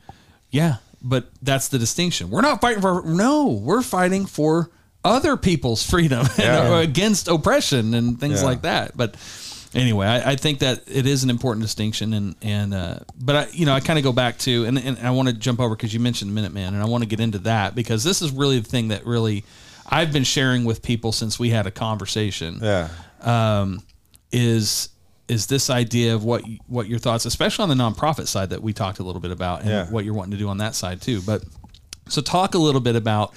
[0.51, 2.31] "Yeah, but that's the distinction.
[2.31, 4.71] We're not fighting for no, we're fighting for
[5.05, 6.79] other people's freedom and Yeah.
[6.81, 8.47] against oppression and things Yeah.
[8.47, 9.15] like that." But
[9.75, 13.47] anyway, I, I think that it is an important distinction, and and uh, but I,
[13.53, 15.77] you know, I kind of go back to, and, and I want to jump over
[15.77, 18.59] because you mentioned Minuteman, and I want to get into that because this is really
[18.59, 19.45] the thing that really
[19.89, 22.59] I've been sharing with people since we had a conversation.
[22.63, 22.89] Yeah.
[23.27, 23.81] Um,
[24.31, 24.89] is
[25.29, 28.73] is this idea of what what your thoughts, especially on the nonprofit side that we
[28.73, 29.91] talked a little bit about, and Yeah.
[29.91, 31.21] what you're wanting to do on that side too.
[31.23, 31.45] But
[32.09, 33.33] so talk a little bit about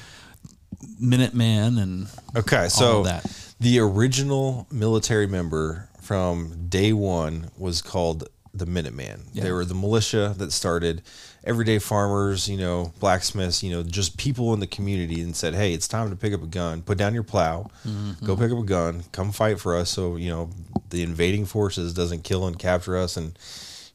[1.02, 3.26] Minuteman and Okay, so that.
[3.60, 9.32] the original military member from day one was called the Minuteman.
[9.34, 11.02] They were the militia that started
[11.45, 15.73] everyday farmers, you know, blacksmiths, you know, just people in the community and said, Hey,
[15.73, 18.41] it's time to pick up a gun, put down your plow, go mm-hmm.
[18.41, 20.49] pick up a gun, come fight for us so, you know,
[20.89, 23.38] the invading forces doesn't kill and capture us and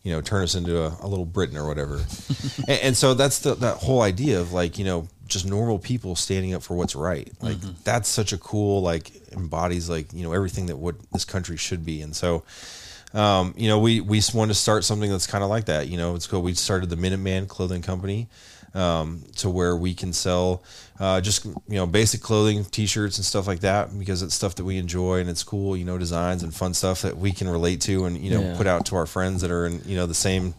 [0.02, 1.96] you know, turn us into a, a little Britain or whatever.
[2.68, 6.16] and, and so that's the, that whole idea of like, you know, just normal people
[6.16, 7.30] standing up for what's right.
[7.40, 7.72] Like mm-hmm.
[7.84, 11.84] that's such a cool, like embodies like, you know, everything that what this country should
[11.84, 12.00] be.
[12.00, 12.44] And so,
[13.14, 15.96] um, you know, we, we wanted to start something that's kind of like that, you
[15.96, 16.42] know, it's cool.
[16.42, 18.28] We started the Minuteman clothing company,
[18.72, 20.62] um, to where we can sell,
[21.00, 24.64] uh, just, you know, basic clothing, t-shirts and stuff like that, because it's stuff that
[24.64, 27.80] we enjoy and it's cool, you know, designs and fun stuff that we can relate
[27.80, 28.56] to and, you know, Yeah.
[28.56, 30.54] put out to our friends that are in, you know, the same,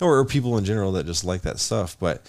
[0.00, 1.96] or people in general that just like that stuff.
[2.00, 2.26] But,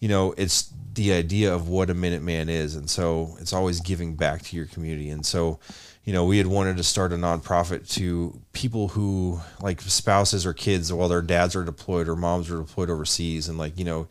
[0.00, 2.74] you know, it's the idea of what a Minuteman is.
[2.74, 5.10] And so it's always giving back to your community.
[5.10, 5.60] And so,
[6.04, 10.52] you know, we had wanted to start a nonprofit to people who like spouses or
[10.52, 13.48] kids while their dads are deployed or moms are deployed overseas.
[13.48, 14.08] And like, you know,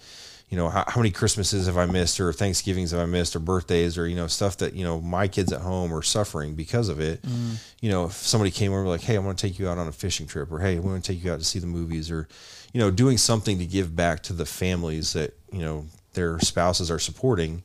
[0.50, 3.40] you know, how, how many Christmases have I missed or Thanksgivings have I missed or
[3.40, 6.90] birthdays or, you know, stuff that, you know, my kids at home are suffering because
[6.90, 7.22] of it.
[7.24, 7.56] Mm.
[7.82, 9.88] You know, if somebody came over like, Hey, I want to take you out on
[9.88, 12.10] a fishing trip or, Hey, we want to take you out to see the movies
[12.10, 12.28] or,
[12.74, 16.92] you know, doing something to give back to the families that, you know, their spouses
[16.92, 17.64] are supporting,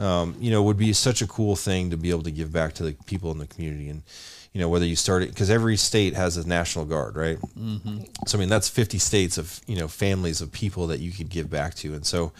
[0.00, 2.72] um, you know, would be such a cool thing to be able to give back
[2.74, 3.88] to the people in the community.
[3.90, 4.02] And,
[4.52, 7.38] you know, whether you start it, because every state has a national guard, right?
[8.26, 11.28] So, I mean, that's 50 states of, you know, families of people that you could
[11.28, 11.94] give back to.
[11.94, 12.32] And so,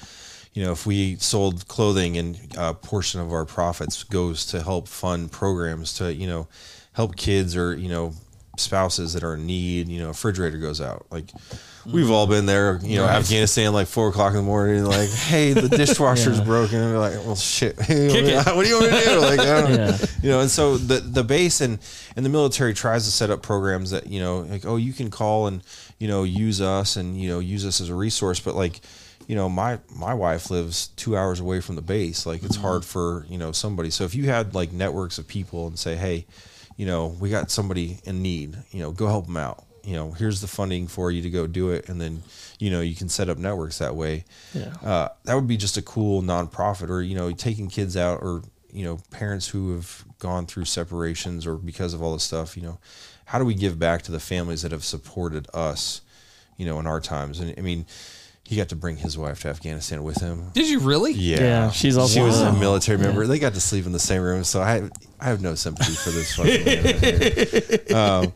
[0.54, 4.88] you know, if we sold clothing and a portion of our profits goes to help
[4.88, 6.48] fund programs to, you know,
[6.94, 8.14] help kids or, you know,
[8.56, 11.06] spouses that are in need, you know, refrigerator goes out.
[11.10, 11.92] Like mm.
[11.92, 15.52] we've all been there, you know, Afghanistan, like four o'clock in the morning, like, hey,
[15.52, 16.44] the dishwasher's Yeah.
[16.44, 16.80] broken.
[16.80, 17.76] And we're like, well, shit.
[17.78, 18.46] It.
[18.54, 19.20] what do you want me to do?
[19.20, 19.98] Like, I don't Yeah.
[20.22, 21.78] you know, and so the the base and
[22.16, 25.10] and the military tries to set up programs that you know, like, oh, you can
[25.10, 25.62] call and
[25.98, 28.80] you know use us and you know use us as a resource, but like.
[29.28, 32.26] You know, my my wife lives two hours away from the base.
[32.26, 32.62] Like, it's mm.
[32.62, 33.90] hard for you know somebody.
[33.90, 36.26] So if you had like networks of people and say, hey,
[36.80, 38.56] you know, we got somebody in need.
[38.70, 39.66] You know, go help them out.
[39.84, 42.22] You know, here's the funding for you to go do it, and then
[42.58, 44.24] you know you can set up networks that way.
[44.54, 44.72] Yeah.
[44.82, 48.44] Uh, that would be just a cool nonprofit, or you know, taking kids out, or
[48.72, 52.56] you know, parents who have gone through separations or because of all this stuff.
[52.56, 52.78] You know,
[53.26, 56.00] how do we give back to the families that have supported us?
[56.56, 57.84] You know, in our times, and I mean.
[58.50, 60.50] He got to bring his wife to Afghanistan with him.
[60.54, 61.12] Did you really?
[61.12, 63.24] Yeah, Yeah, she's also- she was a military member.
[63.24, 66.10] They got to sleep in the same room, so I I have no sympathy for
[66.10, 68.24] this fucking man.
[68.26, 68.32] Um,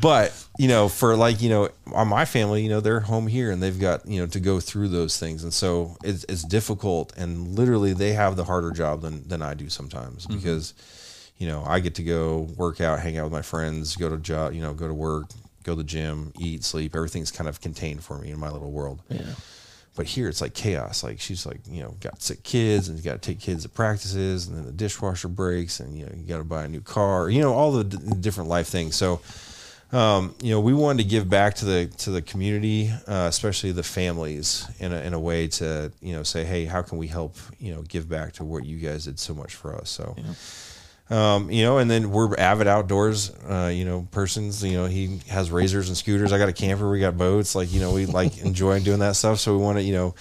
[0.00, 3.50] but you know, for like you know, on my family, you know, they're home here
[3.50, 7.12] and they've got you know to go through those things, and so it's it's difficult.
[7.16, 10.74] And literally, they have the harder job than than I do sometimes because
[11.38, 14.16] you know I get to go work out, hang out with my friends, go to
[14.18, 15.26] job, you know, go to work,
[15.64, 16.94] go to the gym, eat, sleep.
[16.94, 19.00] Everything's kind of contained for me in my little world.
[19.08, 19.22] Yeah.
[19.96, 21.02] But here it's like chaos.
[21.02, 23.68] Like she's like, you know, got sick kids and you got to take kids to
[23.70, 26.82] practices and then the dishwasher breaks and, you know, you got to buy a new
[26.82, 28.94] car, you know, all the d- different life things.
[28.94, 29.20] So,
[29.92, 33.72] um, you know, we wanted to give back to the, to the community, uh, especially
[33.72, 37.06] the families in a, in a way to, you know, say, Hey, how can we
[37.06, 39.88] help, you know, give back to what you guys did so much for us?
[39.88, 40.14] So,
[41.08, 45.20] um, you know, and then we're avid outdoors, uh, you know, persons, you know, he
[45.28, 46.32] has razors and scooters.
[46.32, 46.90] I got a camper.
[46.90, 47.54] We got boats.
[47.54, 49.38] Like, you know, we like enjoy doing that stuff.
[49.38, 50.14] So we want to, you know,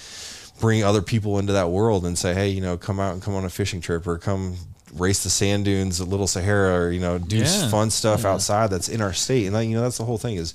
[0.60, 3.34] bring other people into that world and say, Hey, you know, come out and come
[3.36, 4.56] on a fishing trip or come
[4.94, 7.70] race the sand dunes at Little Sahara or, you know, do Yeah.
[7.70, 9.48] fun stuff outside that's in our state.
[9.48, 10.54] And that, you know, that's the whole thing is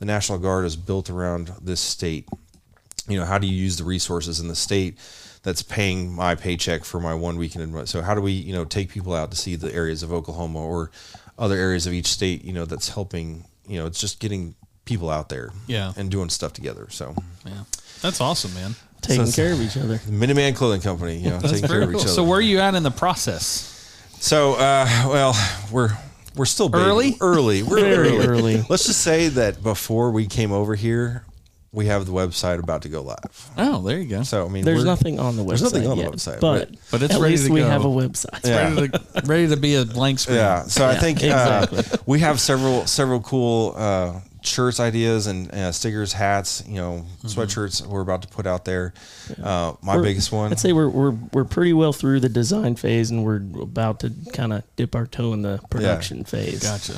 [0.00, 2.28] the National Guard is built around this state
[3.08, 4.98] you know how do you use the resources in the state
[5.46, 8.64] that's paying my paycheck for my one weekend in so how do we you know
[8.64, 10.90] take people out to see the areas of oklahoma or
[11.38, 15.08] other areas of each state you know that's helping you know it's just getting people
[15.08, 15.92] out there Yeah.
[15.96, 17.14] and doing stuff together so
[17.46, 17.62] Yeah.
[18.02, 18.74] That's awesome, man.
[19.02, 19.98] Taking So- care of each other.
[20.04, 22.02] the minuteman clothing company you know That's taking care very of each cool.
[22.02, 23.72] other So where are you at in the process?
[24.18, 25.34] So, uh, well,
[25.70, 25.90] we're
[26.34, 26.84] we're still baby.
[26.84, 27.16] Early?
[27.20, 28.26] early, we're Very early.
[28.26, 28.64] early.
[28.68, 31.24] Let's just say that before we came over here,
[31.76, 33.50] we have the website about to go live.
[33.58, 34.22] Oh, there you go.
[34.24, 35.48] So I mean, There's we're- nothing on the website.
[35.48, 37.60] There's nothing on the yet, website, but but- but it's at ready least to we
[37.60, 37.68] go.
[37.68, 38.44] have a website.
[38.44, 38.74] Yeah.
[38.74, 40.38] ready, to, ready to be a blank screen.
[40.38, 40.62] Yeah.
[40.64, 41.78] So I Yeah, think exactly.
[41.78, 44.12] uh, we have several several cool uh,
[44.46, 48.94] shirts ideas and uh, stickers, hats, you know, sweatshirts we're about to put out there.
[49.42, 50.52] Uh, my We're- biggest one.
[50.52, 54.12] I'd say we're we're we're pretty well through the design phase, and we're about to
[54.32, 56.62] kind of dip our toe in the production phase.
[56.62, 56.94] Gotcha.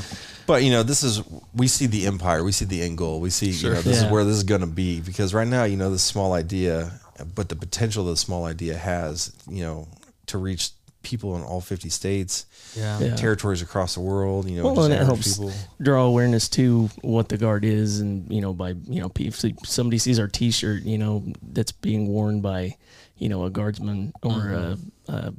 [0.47, 1.23] But you know, this is
[1.55, 3.71] we see the empire, we see the end goal, we see Sure.
[3.71, 4.07] you know this Yeah.
[4.07, 6.93] is where this is going to be because right now you know this small idea,
[7.35, 9.89] but the potential the small idea has, you know,
[10.27, 10.71] to reach
[11.03, 12.45] people in all fifty states,
[12.77, 12.99] Yeah.
[13.01, 13.17] Yeah.
[13.17, 15.53] territories across the world, you know, Well, just and it helps people.
[15.81, 19.99] draw awareness to what the guard is, and you know, by you know, if somebody
[19.99, 22.77] sees our T-shirt, you know, that's being worn by,
[23.17, 25.13] you know, a guardsman or Mm-hmm.
[25.13, 25.33] a, a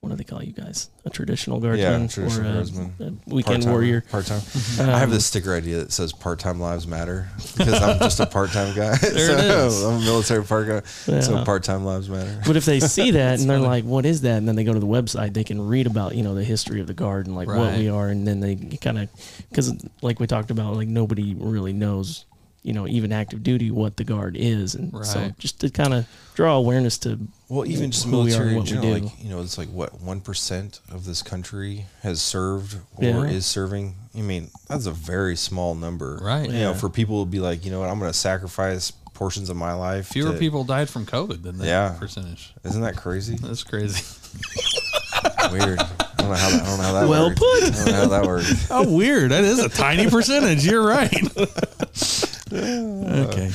[0.00, 0.90] what do they call you guys?
[1.04, 2.92] A traditional Yeah, guardsman traditional or a, guardsman.
[3.00, 4.00] a weekend Part-time- warrior.
[4.02, 4.40] Part-time.
[4.78, 8.26] I have um, this sticker idea that says "Part-time Lives Matter" because I'm just a
[8.26, 8.94] part-time guy.
[8.96, 9.82] so it is.
[9.84, 10.80] I'm a military part guy,
[11.20, 11.44] so Yeah.
[11.44, 12.40] part-time lives matter.
[12.46, 14.72] But if they see that and they're like, "What is that?" and then they go
[14.72, 17.34] to the website, they can read about you know the history of the guard and
[17.34, 19.08] like what we are, and then they kind of
[19.50, 22.24] because like we talked about, like nobody really knows
[22.62, 26.06] you know even active duty what the guard is, and so just to kind of
[26.34, 27.18] draw awareness to
[27.48, 29.04] Well, even just who we are military and in what we general, do.
[29.06, 33.22] like you know, it's like what one percent of this country has served or Yeah.
[33.24, 33.94] is serving.
[34.16, 36.46] I mean, that's a very small number, Right.
[36.50, 39.48] You know, for people to be like, you know what, I'm going to sacrifice portions
[39.50, 40.08] of my life.
[40.08, 41.96] Fewer to- people died from COVID than that Yeah.
[41.98, 42.52] percentage.
[42.64, 43.36] Isn't that crazy?
[43.40, 44.02] That's crazy.
[45.52, 45.78] Weird.
[45.80, 45.86] I
[46.18, 46.62] don't know how that.
[46.62, 47.08] I don't know how that.
[47.08, 47.38] Well worked.
[47.38, 47.62] put.
[47.64, 48.68] I don't know how that works.
[48.70, 49.30] Oh, weird.
[49.30, 50.64] That is a tiny percentage.
[50.66, 51.10] You're right.
[53.28, 53.50] okay.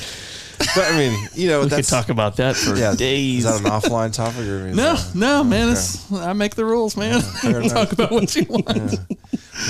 [0.76, 2.96] But I mean, you know, we could that's talk about that for yeah.
[2.96, 3.44] days.
[3.46, 5.64] Is that an offline topic or is No, that- no, man.
[5.70, 5.72] Okay.
[5.74, 7.22] It's I make the rules, man.
[7.22, 8.66] fair Talk about what you want.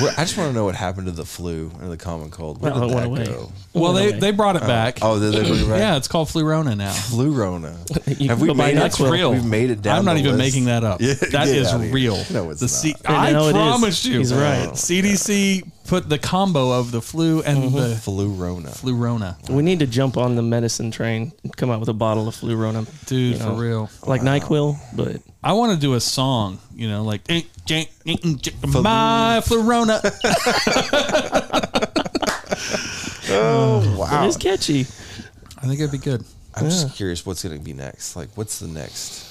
[0.01, 2.61] Where- I just want to know what happened to the flu or the common cold.
[2.61, 3.25] Where Well, did it that away.
[3.25, 3.51] go?
[3.73, 3.89] Well, oh.
[3.89, 4.99] Oh, they they brought it back.
[5.01, 5.79] Oh, did they bring it back?
[5.79, 6.91] yeah, it's called Flurona now.
[6.91, 7.71] Flu Rona.
[8.27, 8.75] Have we made it?
[8.75, 9.11] That's NyQuil.
[9.11, 9.31] real.
[9.31, 10.53] We've made it down I'm not the even list.
[10.53, 11.01] making that up.
[11.01, 11.93] Yeah, that get is outta here.
[11.93, 12.23] real.
[12.29, 12.69] No, it's the not.
[12.69, 14.19] C- Yeah, I no, promised you.
[14.19, 14.69] He's right.
[14.69, 18.69] CDC put the combo of the flu and the Flu Rona.
[18.69, 19.49] Flurona.
[19.49, 22.35] We need to jump on the medicine train and come out with a bottle of
[22.35, 22.87] Flurona.
[23.05, 23.89] Dude, you for know, real.
[24.05, 28.15] Like NyQuil, but I want to do a song, you know, like "Eh, eh, eh,
[28.23, 30.01] eh, my Flurona.
[34.23, 34.81] it is catchy.
[34.81, 36.23] I think it'd be good.
[36.55, 38.15] I'm just curious what's going to be next.
[38.15, 39.29] Like, what's the next?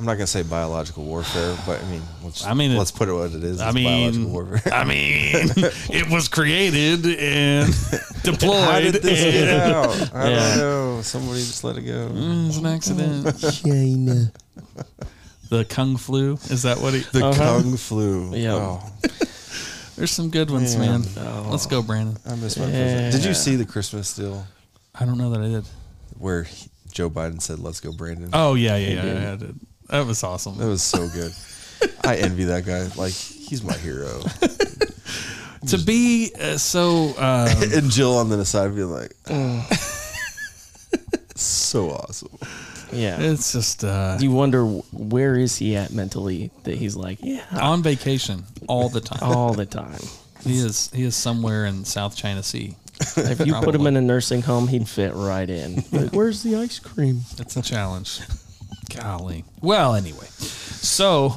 [0.00, 3.10] I'm not going to say biological warfare, but I mean, let's, I mean, let's put
[3.10, 3.60] it what it is.
[3.60, 4.72] I mean, biological warfare.
[4.72, 5.28] I mean,
[5.90, 7.66] it was created and
[8.22, 8.64] deployed.
[8.64, 10.14] How did this get out?
[10.14, 10.38] I Yeah.
[10.38, 10.58] don't
[10.96, 11.02] know.
[11.02, 12.08] Somebody just let it go.
[12.14, 13.40] Mm, It's an accident.
[13.52, 14.32] China.
[15.50, 16.38] The Kung Flu.
[16.48, 17.00] Is that what he?
[17.00, 17.60] The Uh-huh.
[17.60, 18.34] Kung flu.
[18.34, 18.54] Yeah.
[18.54, 18.92] Oh,
[19.96, 21.02] There's some good ones, Man.
[21.14, 21.50] man.
[21.50, 22.16] Let's go, Brandon.
[22.24, 23.12] I miss my president.
[23.12, 24.46] Did you see the Christmas deal
[24.94, 25.64] I don't know that I did.
[26.18, 28.30] where he- Joe Biden said, "Let's go, Brandon"?
[28.32, 29.60] Oh yeah, yeah, yeah, yeah I did.
[29.90, 30.56] That was awesome.
[30.58, 31.32] That was so good.
[32.04, 32.88] I envy that guy.
[32.96, 34.20] Like, he's my hero.
[35.66, 39.12] to be uh, so um, and Jill on the side be like,
[41.36, 42.30] so awesome.
[42.92, 43.20] Yeah.
[43.20, 47.82] it's just uh, You wonder where is he at mentally that he's like, yeah, on
[47.82, 49.20] vacation all the time.
[49.22, 50.00] all the time.
[50.42, 52.74] He is he is somewhere in South China Sea.
[53.16, 55.84] If you put him in a nursing home, he'd fit right in.
[55.90, 57.20] Like, where's the ice cream?
[57.38, 58.20] It's a challenge.
[58.96, 59.44] Golly.
[59.60, 61.34] Well, anyway, so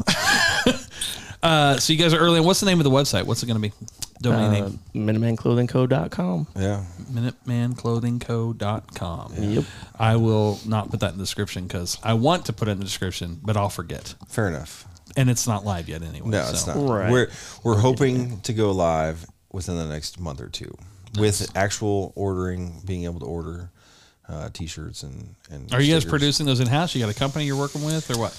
[1.43, 2.39] uh, so you guys are early.
[2.39, 2.45] on.
[2.45, 3.23] What's the name of the website?
[3.25, 3.73] What's it going to be?
[4.21, 4.79] Domain Uh, name.
[4.95, 6.47] MinutemanClothingCo.com.
[6.55, 6.83] Yeah.
[7.11, 9.33] MinutemanClothingCo.com.
[9.37, 9.63] Yep.
[9.99, 12.77] I will not put that in the description because I want to put it in
[12.79, 14.15] the description, but I'll forget.
[14.29, 14.87] Fair enough.
[15.17, 16.29] And it's not live yet anyway.
[16.29, 16.49] No, so.
[16.51, 16.77] it's not.
[16.77, 17.11] Right.
[17.11, 17.27] We're
[17.63, 20.75] we're hoping to go live within the next month or two
[21.19, 23.69] with actual ordering, being able to order
[24.27, 25.73] uh, t-shirts and and.
[25.73, 26.09] Are you guys stickers.
[26.09, 26.95] producing those in house?
[26.95, 28.31] You got a company you're working with, or what?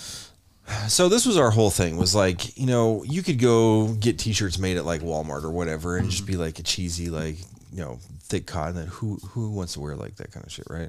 [0.89, 4.59] So this was our whole thing was like, you know, you could go get t-shirts
[4.59, 7.37] made at like Walmart or whatever and just be like a cheesy like,
[7.71, 10.67] you know, thick cotton that who who wants to wear like that kind of shit,
[10.71, 10.89] right?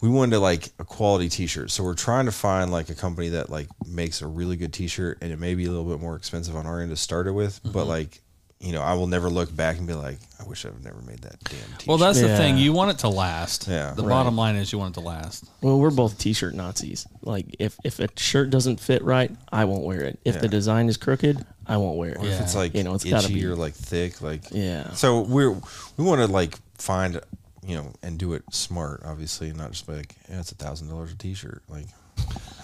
[0.00, 1.70] We wanted to like a quality t-shirt.
[1.70, 5.18] So we're trying to find like a company that like makes a really good t-shirt
[5.20, 7.32] and it may be a little bit more expensive on our end to start it
[7.32, 8.22] with, but like
[8.60, 11.20] you know, I will never look back and be like, I wish I've never made
[11.22, 11.86] that damn t-shirt.
[11.86, 12.36] Well, that's the Yeah.
[12.36, 12.58] thing.
[12.58, 13.66] You want it to last.
[13.66, 13.92] Yeah.
[13.94, 14.10] The Right.
[14.10, 15.44] bottom line is you want it to last.
[15.62, 17.06] Well, we're both t-shirt Nazis.
[17.22, 20.18] Like, if if a shirt doesn't fit right, I won't wear it.
[20.24, 22.18] If the design is crooked, I won't wear it.
[22.18, 23.46] Or if it's like you know, it's gotta itchy be.
[23.46, 24.92] or like thick, like Yeah.
[24.92, 25.52] So we're
[25.96, 27.18] we want to like find
[27.66, 30.54] you know and do it smart, obviously, and not just be like yeah, it's a
[30.54, 31.62] thousand dollars a t-shirt.
[31.68, 31.86] Like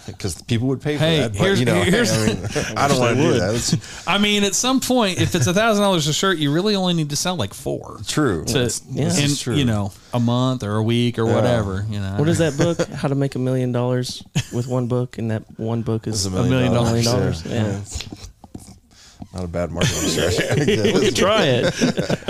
[0.07, 1.33] because people would pay for Hey, that.
[1.33, 2.37] But here's- you know, here's- I, mean,
[2.77, 3.55] I don't want to do that.
[3.55, 6.75] It's I mean, at some point, if it's a thousand dollars a shirt, you really
[6.75, 7.99] only need to sell like four.
[8.07, 8.45] true.
[8.45, 9.15] To, yeah.
[9.17, 9.55] In, true.
[9.55, 11.85] you know, a month or a week or whatever.
[11.89, 12.79] You know, What is that book?
[12.95, 16.33] How to make a million dollars with one book, and that one book is It's
[16.33, 17.05] a million dollars.
[17.05, 17.45] dollars.
[17.45, 17.53] Yeah.
[17.81, 17.81] Yeah.
[19.33, 20.81] Not a bad marketing strategy.
[20.93, 21.73] We could try it.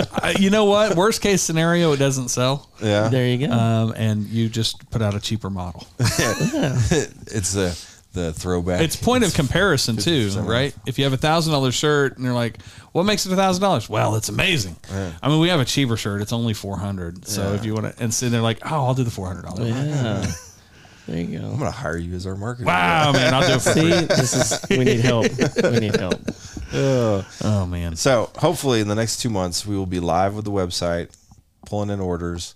[0.20, 0.96] Uh, you know what?
[0.96, 3.06] Worst case scenario, it doesn't sell, yeah.
[3.08, 3.52] There you go.
[3.54, 5.86] um, and you just put out a cheaper model.
[6.00, 7.78] it's the
[8.14, 8.80] the throwback.
[8.80, 10.48] It's point of comparison too, 50% off.
[10.48, 10.74] right?
[10.86, 12.60] If you have a thousand dollar shirt and you're like,
[12.92, 14.74] "What makes it a thousand dollars?" Well, it's amazing.
[15.22, 17.26] I mean, we have a cheaper shirt; it's only four hundred.
[17.28, 17.54] So Yeah.
[17.54, 19.68] if you want to, and so they're like, "Oh, I'll do the four hundred dollars."
[19.70, 20.26] yeah.
[21.08, 22.64] There you I'm gonna hire you as our marketer.
[22.66, 23.90] Wow, man, I'll do it for See, free.
[24.02, 25.26] this is we need help.
[25.62, 26.20] We need help.
[26.70, 30.50] Oh man, So hopefully in the next two months we will be live with the
[30.50, 31.08] website,
[31.64, 32.54] pulling in orders,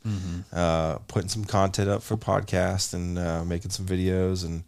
[0.52, 4.64] uh, putting some content up for podcast and uh, making some videos and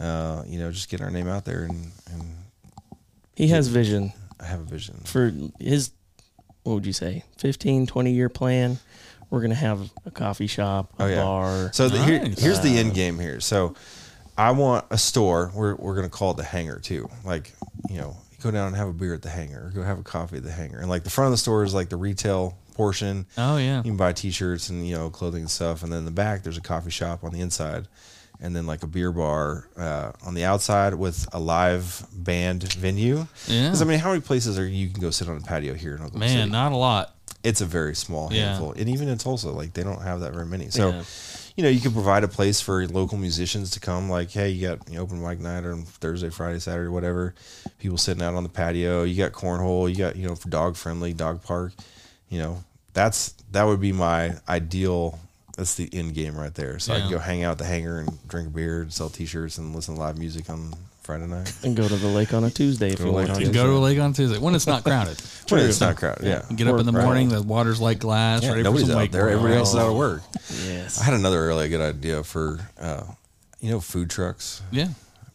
[0.00, 2.34] uh, you know just getting our name out there and, and
[3.36, 5.00] He has vision I have a vision.
[5.04, 5.92] for his.
[6.64, 7.22] What would you say?
[7.38, 8.78] 15, 20 year plan.
[9.30, 11.22] We're gonna have a coffee shop, a Oh yeah.
[11.22, 11.70] bar.
[11.72, 12.38] So the, here, Nice.
[12.40, 13.40] here's the end game here.
[13.40, 13.74] So
[14.36, 15.52] I want a store.
[15.54, 17.08] We're we're gonna call it the Hangar too.
[17.24, 17.52] Like
[17.88, 20.38] you know, go down and have a beer at the Hangar, go have a coffee
[20.38, 20.78] at the Hangar.
[20.80, 23.26] And like the front of the store is like the retail portion.
[23.36, 23.78] Oh, yeah.
[23.78, 25.82] You can buy T-shirts and you know clothing and stuff.
[25.82, 27.86] And then in the back there's a coffee shop on the inside.
[28.42, 33.26] And then like a beer bar uh, on the outside with a live band venue.
[33.46, 33.68] Yeah.
[33.68, 35.90] 'Cause, I mean, how many places are you can go sit on a patio here
[35.94, 36.50] in Oklahoma man, City?
[36.50, 37.14] not a lot.
[37.42, 38.48] It's a very small Yeah.
[38.50, 38.72] handful.
[38.72, 40.70] And even in Tulsa, like they don't have that very many.
[40.70, 41.02] So, Yeah.
[41.56, 44.10] you know, you can provide a place for local musicians to come.
[44.10, 47.34] Like, hey, you got you know, open mic night on Thursday, Friday, Saturday, whatever.
[47.78, 49.04] People sitting out on the patio.
[49.04, 49.88] You got cornhole.
[49.88, 51.72] You got you know, dog friendly dog park.
[52.28, 55.18] You know, that's that would be my ideal.
[55.56, 56.78] That's the end game right there.
[56.78, 59.10] So I can go hang out at the hangar and drink a beer and sell
[59.10, 60.72] T-shirts and listen to live music on
[61.10, 61.52] Friday night.
[61.64, 63.44] and go to the lake on a Tuesday if Go you to want Lake to.
[63.44, 65.20] You go to a lake on Tuesday when it's not crowded.
[65.50, 66.24] When it's not crowded.
[66.24, 66.42] Yeah.
[66.48, 67.04] You get up in the Right.
[67.04, 68.42] morning, the water's like glass.
[68.44, 69.24] Yeah, ready nobody's for some out there.
[69.26, 69.32] wakeboarding.
[69.32, 70.22] Everybody else is out of work.
[70.64, 71.00] Yes.
[71.00, 73.02] I had another really good idea for, uh,
[73.60, 74.62] you know, food trucks.
[74.70, 74.88] Yeah.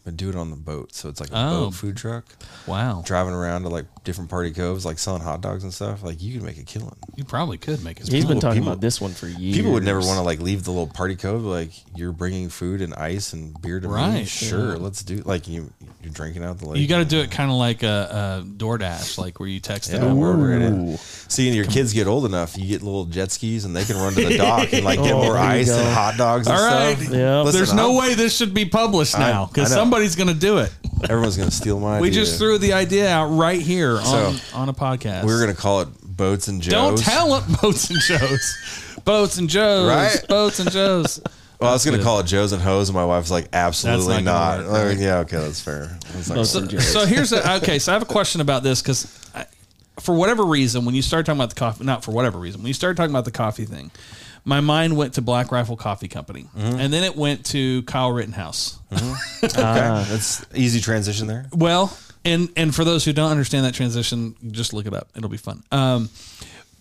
[0.06, 0.94] But do it on the boat.
[0.94, 1.64] So it's like a Oh.
[1.64, 2.24] boat food truck
[2.68, 3.02] Wow.
[3.04, 6.04] driving around to like different party coves, like selling hot dogs and stuff.
[6.04, 6.94] Like you could make a killing.
[7.16, 8.06] You probably could make it.
[8.08, 9.56] He's been People- talking people- about this one for years.
[9.56, 11.42] People would never want to like leave the little party cove.
[11.42, 13.94] Like you're bringing food and ice and beer to me.
[13.94, 14.28] Right.
[14.28, 15.22] Sure, let's do.
[15.24, 15.72] Like you,
[16.04, 16.80] you're drinking out the lake.
[16.80, 19.90] You got to do it kind of like a, a DoorDash, like where you text
[19.92, 20.14] it Yeah, over.
[20.36, 20.90] wherever it Ooh.
[20.92, 21.00] is.
[21.26, 23.96] See, and your kids get old enough, you get little jet skis, and they can
[23.96, 25.78] run to the dock and like get Oh, more there you ice go.
[25.80, 26.46] and hot dogs.
[26.46, 26.96] And All right.
[26.96, 27.12] stuff.
[27.12, 27.40] Yeah.
[27.40, 29.80] Listen, There's no I'm- way this should be published I- now because I know.
[29.96, 30.72] Somebody's going to do it.
[31.08, 32.00] Everyone's gonna steal my.
[32.00, 32.20] We idea.
[32.24, 35.24] just threw the idea out right here on, So, on a podcast.
[35.24, 36.72] We were gonna call it boats and Joes.
[36.72, 38.56] Don't tell it, Boats and Joes.
[39.04, 39.88] Boats and Joes.
[39.88, 40.26] Right?
[40.28, 41.20] Boats and Joes.
[41.58, 44.24] Well, I was gonna call it Joe's and Hose, and my wife's like, absolutely That's
[44.26, 44.56] not.
[44.58, 45.98] not gonna work, Like, yeah, okay, that's fair.
[46.12, 46.86] I was like, Boats So, Joes.
[46.92, 47.78] so here's a, okay.
[47.78, 49.06] So I have a question about this because
[50.00, 52.68] for whatever reason, when you start talking about the coffee, not for whatever reason, when
[52.68, 53.90] you started talking about the coffee thing,
[54.46, 56.78] my mind went to Black Rifle Coffee Company, Mm-hmm.
[56.80, 58.78] and then it went to Kyle Rittenhouse.
[58.92, 61.46] okay, that's easy transition there.
[61.52, 65.08] Well, and and for those who don't understand that transition, just look it up.
[65.16, 65.62] It'll be fun.
[65.72, 66.08] Um,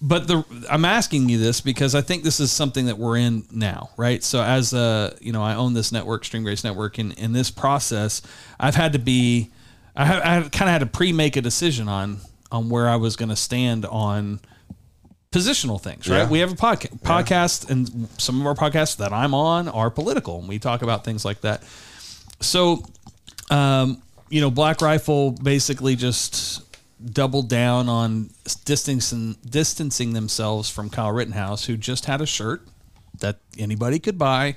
[0.02, 3.46] but the I'm asking you this because I think this is something that we're in
[3.52, 4.24] now, right?
[4.24, 7.50] So as uh, you know, I own this network, Stream Grace Network, and in this
[7.50, 8.22] process,
[8.60, 9.52] I've had to be,
[9.96, 12.20] I have, I kind of had to pre-make a decision on
[12.52, 14.40] on where I was going to stand on
[15.36, 16.20] positional things, right?
[16.20, 16.30] Yeah.
[16.30, 20.40] We have a podcast, podcast, and some of our podcasts that I'm on are political,
[20.40, 21.62] and we talk about things like that.
[22.40, 22.86] So,
[23.50, 26.64] um, you know, Black Rifle basically just
[27.14, 28.30] doubled down on
[28.64, 32.62] distancing distancing themselves from Kyle Rittenhouse, who just had a shirt
[33.20, 34.56] that anybody could buy,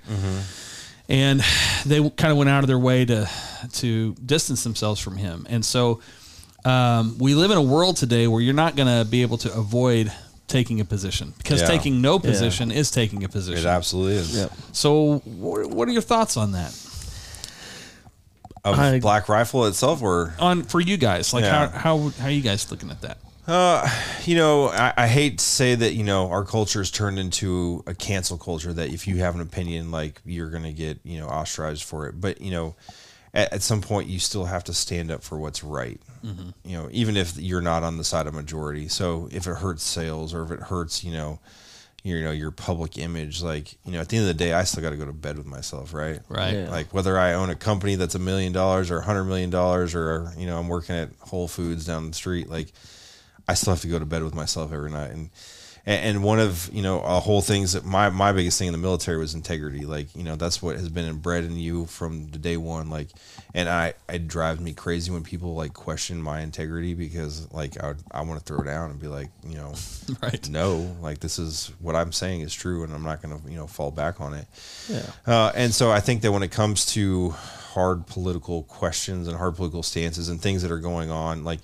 [1.08, 1.42] and
[1.86, 3.28] they kind of went out of their way to
[3.72, 5.44] to distance themselves from him.
[5.50, 6.00] And so,
[6.64, 9.52] um, we live in a world today where you're not going to be able to
[9.52, 10.12] avoid
[10.48, 11.68] taking a position because Yeah.
[11.68, 13.64] taking no position is taking a position.
[13.66, 14.34] It absolutely is.
[14.37, 14.52] Yep.
[14.72, 16.74] So, wh- what are your thoughts on that?
[18.64, 21.68] Of I- Black Rifle itself, or On for you guys, like Yeah.
[21.70, 23.18] how how how are you guys looking at that?
[23.46, 23.88] Uh
[24.24, 27.82] you know, I, I hate to say that you know our culture has turned into
[27.87, 28.72] a cancel culture.
[28.72, 32.20] That if you have an opinion, like you're gonna get you know ostracized for it.
[32.20, 32.74] But you know,
[33.38, 36.01] at, at some point, you still have to stand up for what's right.
[36.24, 36.51] Mm-hmm.
[36.64, 38.88] You know, even if you're not on the side of majority.
[38.88, 41.38] So if it hurts sales or if it hurts, you know,
[42.03, 44.53] your, you know your public image, like you know, at the end of the day,
[44.53, 46.20] I still got to go to bed with myself, right?
[46.29, 46.55] Right.
[46.55, 46.70] Yeah.
[46.70, 49.94] Like whether I own a company that's a million dollars or a hundred million dollars,
[49.94, 52.72] or you know, I'm working at Whole Foods down the street, like
[53.48, 55.11] I still have to go to bed with myself every night.
[55.11, 55.31] And
[55.88, 58.72] and, and one of you know a whole things that my my biggest thing in
[58.72, 59.87] the military was integrity.
[59.87, 62.90] Like you know that's what has been inbred in you from the day one.
[62.90, 63.08] Like,
[63.54, 67.88] and I it drives me crazy when people like question my integrity because like I
[67.88, 69.75] would, I want to throw down and be like you know
[70.23, 70.48] Right.
[70.50, 73.56] no like this is what I'm saying is true and I'm not going to you
[73.56, 74.46] know fall back on it.
[74.90, 75.10] Yeah.
[75.27, 79.56] Uh, and so I think that when it comes to hard political questions and hard
[79.56, 81.60] political stances and things that are going on, like,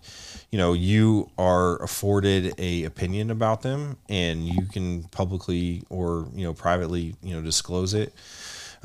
[0.54, 6.44] you know, you are afforded a opinion about them and you can publicly or, you
[6.44, 8.14] know, privately, you know, disclose it.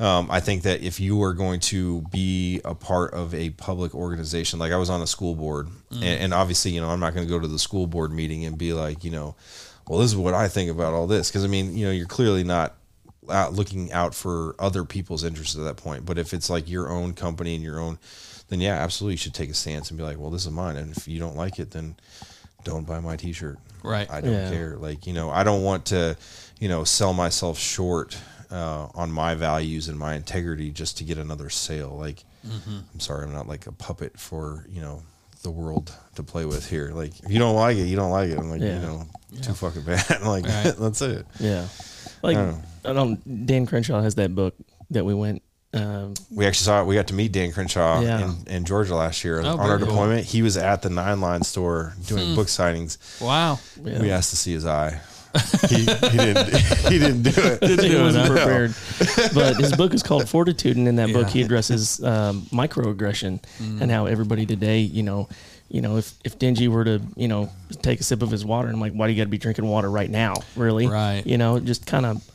[0.00, 3.94] Um, I think that if you are going to be a part of a public
[3.94, 7.14] organization, like I was on a school board, and, and obviously, you know, I'm not
[7.14, 9.36] going to go to the school board meeting and be like, you know,
[9.86, 11.30] well, this is what I think about all this.
[11.30, 12.74] Because I mean, you know, you're clearly not
[13.28, 16.04] out looking out for other people's interests at that point.
[16.04, 18.00] But if it's like your own company and your own,
[18.50, 20.76] then yeah, absolutely, you should take a stance and be like, well, this is mine,
[20.76, 21.96] and if you don't like it, then
[22.64, 23.58] don't buy my T-shirt.
[23.82, 24.10] Right.
[24.10, 24.50] I don't Yeah.
[24.50, 24.76] care.
[24.76, 26.16] Like you know, I don't want to,
[26.58, 28.18] you know, sell myself short
[28.50, 31.96] uh, on my values and my integrity just to get another sale.
[31.98, 35.02] Like, I'm sorry, I'm not like a puppet for you know
[35.42, 36.90] the world to play with here.
[36.92, 38.38] Like, if you don't like it, you don't like it.
[38.38, 38.74] I'm like, Yeah.
[38.80, 39.06] you know,
[39.40, 40.20] too fucking bad.
[40.26, 40.74] like, Right.
[40.78, 41.24] that's it.
[41.38, 41.66] Yeah.
[42.22, 44.54] Like I I don't, Dan Crenshaw has that book
[44.90, 45.42] that we went.
[45.72, 46.86] Um, We actually saw it.
[46.86, 48.24] We got to meet Dan Crenshaw Yeah.
[48.24, 49.86] in, in Georgia last year Oh, on our cool.
[49.86, 50.26] deployment.
[50.26, 52.98] He was at the Nine Line store doing book signings.
[53.20, 53.60] Wow.
[53.84, 54.00] yeah.
[54.00, 55.00] We asked to see his eye.
[55.68, 56.56] he, he didn't.
[56.90, 57.62] He didn't do it.
[57.62, 58.34] he do wasn't huh?
[58.34, 58.74] prepared.
[59.32, 63.80] But his book is called Fortitude, and in that book, he addresses um, microaggression Mm.
[63.80, 65.28] and how everybody today, you know,
[65.68, 67.48] you know, if if Dingy were to, you know,
[67.80, 69.38] take a sip of his water, and I'm like, why do you got to be
[69.38, 70.34] drinking water right now?
[70.56, 70.88] Really?
[70.88, 71.22] Right.
[71.24, 72.28] You know, just kind of,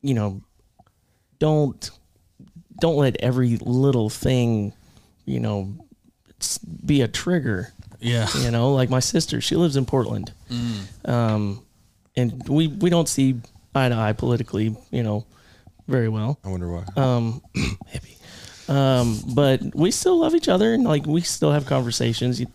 [0.00, 0.40] you know,
[1.38, 1.90] don't
[2.80, 4.72] don't let every little thing,
[5.24, 5.72] you know,
[6.84, 7.72] be a trigger.
[8.00, 8.28] Yeah.
[8.38, 10.32] You know, like my sister, she lives in Portland,
[11.04, 11.62] um,
[12.16, 13.40] and we we don't see
[13.74, 15.26] eye to eye politically, you know,
[15.86, 16.38] very well.
[16.44, 16.84] I wonder why.
[16.96, 18.16] Um, hippie.
[18.70, 22.40] Um, but we still love each other, and like we still have conversations.
[22.40, 22.46] You,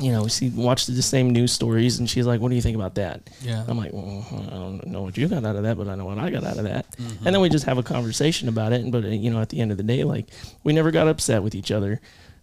[0.00, 2.62] you know, we see watch the same news stories, and she's like, "What do you
[2.62, 3.64] think about that?" Yeah.
[3.68, 6.04] I'm like, well, I don't know what you got out of that, but I know
[6.06, 6.86] what I got out of that.
[6.98, 8.80] And then we just have a conversation about it.
[8.80, 10.26] And but uh, you know, at the end of the day, like
[10.64, 12.00] we never got upset with each other.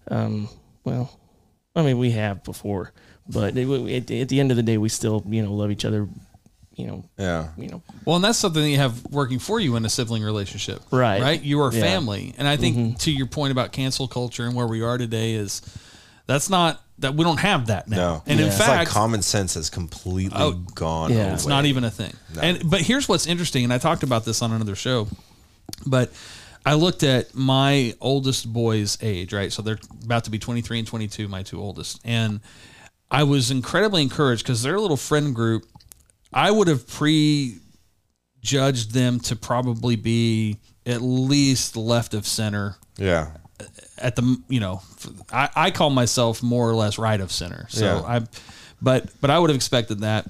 [0.10, 0.47] Um,
[0.86, 1.20] well,
[1.76, 2.93] I mean, we have before,
[3.28, 5.86] but it, at, at the end of the day, we still you know love each
[5.86, 6.08] other.
[6.74, 7.49] You know, yeah.
[7.58, 10.24] you know, Well, and that's something that you have working for you in a sibling
[10.24, 10.82] relationship.
[10.89, 11.22] Right.
[11.22, 11.41] Right.
[11.43, 11.82] You are Yeah.
[11.82, 12.34] family.
[12.38, 15.62] And I think to your point about cancel culture and where we are today is
[16.28, 17.97] that's not that we don't have that now.
[17.97, 18.24] No.
[18.26, 21.12] And in it's fact, like common sense has completely Oh, gone.
[21.12, 21.24] yeah.
[21.26, 21.34] away.
[21.34, 22.14] It's not even a thing.
[22.41, 25.08] And but here's what's interesting, and I talked about this on another show,
[25.86, 26.12] but
[26.66, 29.52] I looked at my oldest boy's age, right?
[29.52, 32.39] So they're about to be 23 and 22, my two oldest, and
[33.10, 35.66] I was incredibly encouraged because their little friend group,
[36.32, 37.60] I would have prejudged
[38.93, 43.32] them to probably be at least left of center Yeah.
[44.02, 44.82] At the you know
[45.32, 47.66] I, I call myself more or less right of center.
[47.70, 48.02] So Yeah.
[48.18, 48.22] i
[48.82, 50.26] but but i would have expected that.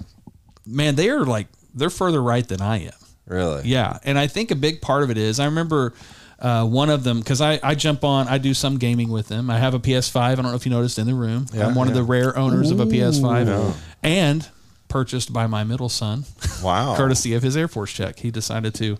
[0.65, 2.91] Man they are like they're further right than i am.
[3.27, 3.63] Really.
[3.65, 3.97] yeah.
[4.03, 5.93] And i think a big part of it is i remember
[6.39, 9.49] uh, one of them because I, I jump on i do some gaming with them.
[9.51, 11.45] I have a ps5 i don't know if you noticed in the room.
[11.53, 14.47] Yeah, i'm one of the rare owners of a ps5 and
[14.91, 16.25] purchased by my middle son
[16.63, 16.95] Wow.
[16.95, 18.19] courtesy of his air force check.
[18.19, 18.97] He decided to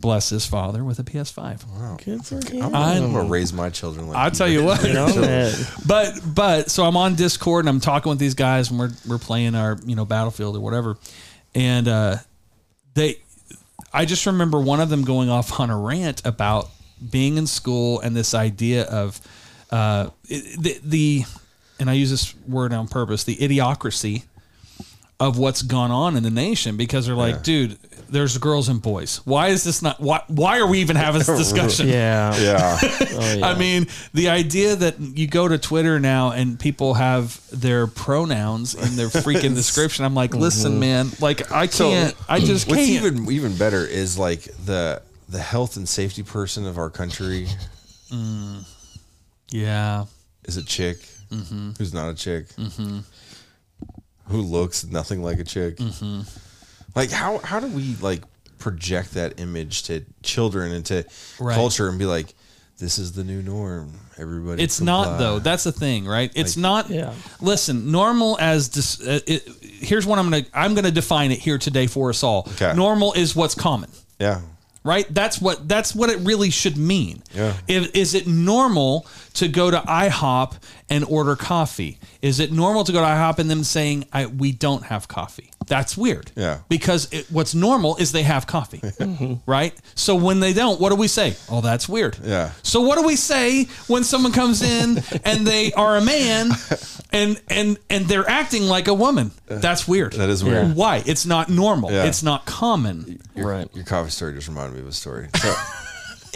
[0.00, 2.74] bless his father with a ps5 good for him.
[2.74, 4.82] I'm gonna raise my children like i'll tell you what.
[4.86, 5.52] You know,
[5.86, 9.18] but but so I'm on Discord and I'm talking with these guys and we're we're
[9.18, 10.96] playing our you know Battlefield or whatever,
[11.54, 12.16] and uh,
[12.94, 13.16] they,
[13.92, 16.68] I just remember one of them going off on a rant about
[17.10, 19.20] being in school and this idea of
[19.70, 21.24] uh, the the,
[21.78, 24.24] and I use this word on purpose, the idiocracy
[25.24, 27.78] of what's gone on in the nation because they're like, dude,
[28.10, 29.16] there's girls and boys.
[29.24, 29.98] Why is this not?
[30.00, 31.88] Why why are we even having this discussion?
[31.88, 32.36] yeah.
[32.38, 32.78] Yeah.
[32.82, 33.46] Oh, yeah.
[33.50, 38.74] I mean, the idea that you go to Twitter now and people have their pronouns
[38.74, 40.04] in their freaking description.
[40.04, 42.14] I'm like, listen, man, like I can't.
[42.28, 42.90] I just What's can't.
[43.04, 47.48] even even better is like the the health and safety person of our country
[48.12, 48.64] Mm.
[49.50, 50.04] yeah,
[50.44, 50.98] is a chick
[51.30, 51.70] Mm-hmm.
[51.78, 52.46] who's not a chick
[54.28, 55.76] who looks nothing like a chick.
[55.76, 56.20] Mm-hmm.
[56.94, 58.22] Like how how do we like
[58.58, 61.04] project that image to children and to
[61.38, 61.54] Right.
[61.54, 62.32] culture and be like,
[62.78, 63.92] this is the new norm.
[64.16, 65.38] Everybody, it's not though.
[65.40, 66.30] That's the thing, right?
[66.36, 66.88] It's not.
[66.88, 67.12] yeah.
[67.40, 71.58] Listen, normal as dis, uh, it, here's what I'm gonna I'm gonna define it here
[71.58, 72.48] today for us all.
[72.54, 72.72] Okay.
[72.74, 73.90] Normal is what's common.
[74.20, 74.40] Yeah,
[74.84, 75.04] right?
[75.12, 77.22] That's what that's what it really should mean.
[77.34, 77.54] Yeah.
[77.66, 80.58] If, is it normal to go to IHOP
[80.88, 81.98] and order coffee?
[82.22, 85.50] Is it normal to go to IHOP and them saying I, we don't have coffee?
[85.66, 86.30] That's weird.
[86.36, 86.60] Yeah.
[86.68, 89.34] Because it, what's normal is they have coffee, mm-hmm.
[89.50, 89.74] right?
[89.94, 91.36] So when they don't, what do we say?
[91.50, 92.18] Oh, that's weird.
[92.22, 92.52] Yeah.
[92.62, 96.50] So what do we say when someone comes in and they are a man
[97.12, 99.30] and and and they're acting like a woman?
[99.46, 100.14] That's weird.
[100.14, 100.74] That is weird.
[100.74, 101.02] Why?
[101.06, 101.90] It's not normal.
[101.90, 102.04] Yeah.
[102.04, 103.20] It's not common.
[103.34, 103.68] Your, Right.
[103.74, 105.28] Your coffee story just reminded me of a story.
[105.34, 105.54] So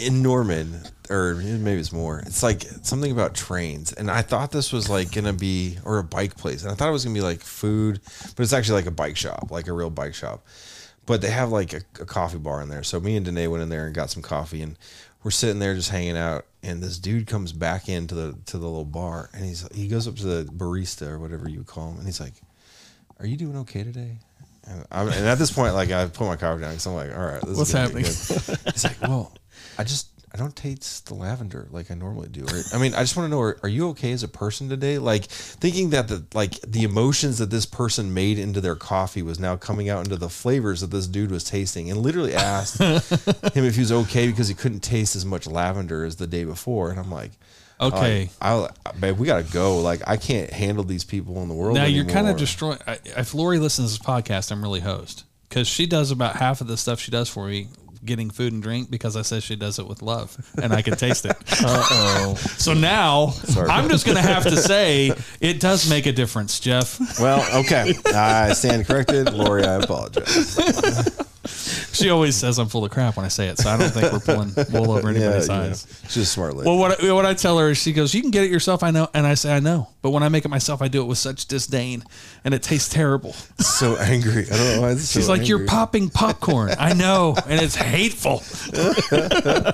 [0.01, 3.93] in Norman, or maybe it's more, it's like something about trains.
[3.93, 6.63] And I thought this was like gonna be or a bike place.
[6.63, 7.99] And I thought it was gonna be like food,
[8.35, 10.45] but it's actually like a bike shop, like a real bike shop.
[11.05, 12.83] But they have like a, a coffee bar in there.
[12.83, 14.77] So me and Danae went in there and got some coffee and
[15.23, 18.65] we're sitting there just hanging out and this dude comes back into the to the
[18.65, 21.89] little bar and he's he goes up to the barista or whatever you would call
[21.89, 22.35] him and he's like,
[23.19, 24.19] Are you doing okay today?
[24.69, 27.15] And, I'm, and at this point, like I put my coffee down because I'm like,
[27.15, 28.03] all right, this What's is happening?
[28.03, 29.33] He's like, well,
[29.77, 32.43] I just I don't taste the lavender like I normally do.
[32.43, 34.69] Or, I mean, I just want to know, are, are you okay as a person
[34.69, 34.99] today?
[34.99, 39.39] Like thinking that the like the emotions that this person made into their coffee was
[39.39, 43.01] now coming out into the flavors that this dude was tasting, and literally asked him
[43.65, 46.91] if he was okay because he couldn't taste as much lavender as the day before.
[46.91, 47.31] And I'm like.
[47.81, 48.29] Okay.
[48.41, 49.79] I'll, babe, we gotta go.
[49.79, 51.75] Like, I can't handle these people in the world.
[51.75, 52.77] Now you're kind of destroying.
[52.85, 56.59] I- If Lori listens to this podcast, I'm really host because she does about half
[56.59, 57.69] of the stuff she does for me,
[58.03, 60.95] getting food and drink, because I said she does it with love, and I can
[60.95, 61.35] taste it.
[61.61, 62.35] Uh oh.
[62.35, 63.33] So now
[63.69, 67.19] I'm just going to have to say it does make a difference, Jeff.
[67.19, 67.93] Well, okay.
[68.05, 69.33] I stand corrected.
[69.33, 70.57] Lori, I apologize.
[71.93, 74.11] She always says I'm full of crap when I say it, so I don't think
[74.11, 75.87] we're pulling wool over anybody's know, eyes.
[76.09, 76.69] she's a smart lady.
[76.69, 78.83] Well, what I, what I tell her is, she goes, "You can get it yourself."
[78.83, 81.01] I know, and I say, "I know," but when I make it myself, I do
[81.01, 82.03] it with such disdain,
[82.43, 83.33] and it tastes terrible.
[83.59, 84.45] so angry.
[84.51, 84.91] I don't know why.
[84.91, 88.43] It's She's so like, "You're popping popcorn." I know, and it's hateful.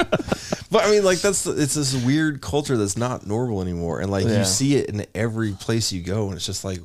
[0.71, 4.25] But I mean, like that's it's this weird culture that's not normal anymore, and like
[4.25, 4.39] Yeah.
[4.39, 6.79] you see it in every place you go, and it's just like,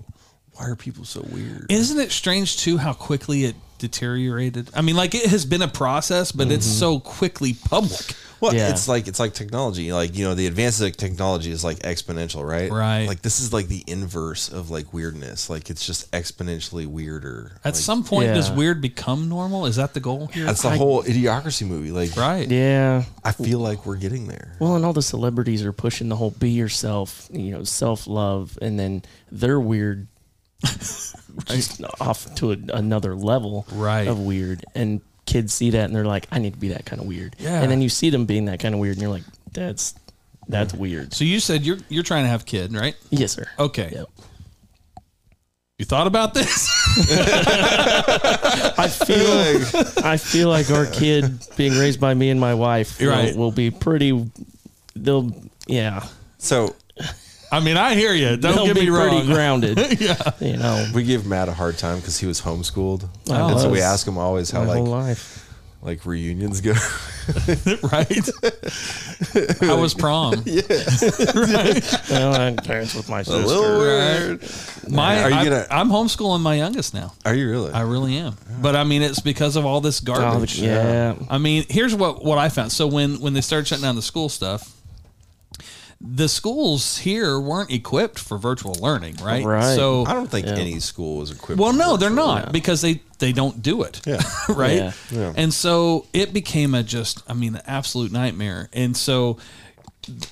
[0.52, 1.66] why are people so weird?
[1.70, 4.70] Isn't it strange too how quickly it deteriorated?
[4.74, 6.78] I mean, like it has been a process, but it's Mm-hmm.
[6.78, 8.14] so quickly public.
[8.40, 8.70] Well, Yeah.
[8.70, 9.92] it's like it's like technology.
[9.92, 12.70] Like you know, the advances of technology is like exponential, right?
[12.72, 13.06] Right.
[13.06, 15.50] Like this is like the inverse of like weirdness.
[15.50, 17.52] Like it's just exponentially weirder.
[17.64, 19.66] At Like, some point, does weird become normal?
[19.66, 20.46] Is that the goal here?
[20.46, 21.90] that's the whole idiocracy movie.
[21.92, 22.48] Like, right.
[22.50, 23.04] Yeah.
[23.22, 24.56] I feel like we're getting there.
[24.58, 28.58] Well, and all the celebrities are pushing the whole be yourself, you know, self love,
[28.62, 30.08] and then they're weird,
[31.46, 34.06] just off to a, another level Right.
[34.08, 34.64] of weird.
[34.74, 37.36] And kids see that and they're like, I need to be that kind of weird.
[37.38, 37.62] Yeah.
[37.62, 39.94] And then you see them being that kind of weird, and you're like, that's
[40.48, 41.14] that's weird.
[41.14, 42.94] So you said you're you're trying to have a kid, right?
[43.10, 43.46] Yes, sir.
[43.58, 43.90] Okay.
[43.92, 44.06] Yep.
[45.78, 46.68] You thought about this?
[48.78, 53.12] I feel I feel like our kid being raised by me and my wife You're
[53.12, 53.36] will, right.
[53.36, 54.30] will be pretty.
[54.94, 55.32] They'll
[55.66, 56.04] yeah.
[56.38, 56.74] So
[57.52, 58.36] I mean, I hear you.
[58.36, 59.26] Don't they'll get be me pretty wrong.
[59.34, 60.00] grounded.
[60.00, 60.16] yeah.
[60.40, 63.66] You know, we give Matt a hard time because he was homeschooled, I and so
[63.68, 63.82] we was.
[63.82, 65.48] ask him always how my whole like life.
[65.82, 66.72] like reunions go.
[67.92, 68.28] right?
[69.60, 70.42] How was prom?
[70.44, 73.78] Well, I had parents with my sister.
[73.78, 74.42] weird.
[74.88, 77.12] My, Are you I, gonna- I'm homeschooling my youngest now.
[77.24, 77.72] Are you really?
[77.72, 78.36] I really am.
[78.60, 80.58] But I mean, it's because of all this Oh, garbage.
[80.58, 81.14] yeah.
[81.28, 82.72] I mean, here's what what I found.
[82.72, 84.74] So when when they started shutting down the school stuff,
[86.02, 89.44] the schools here weren't equipped for virtual learning, right?
[89.44, 89.76] Right.
[89.76, 90.54] So I don't think Yeah.
[90.54, 91.60] any school was equipped.
[91.60, 92.26] well, for no, they're virtual.
[92.26, 94.00] not because they they don't do it.
[94.06, 94.22] Yeah.
[94.48, 94.76] right.
[94.76, 94.92] Yeah.
[95.10, 95.32] Yeah.
[95.36, 98.70] And so it became a just, I mean, an absolute nightmare.
[98.72, 99.36] And so,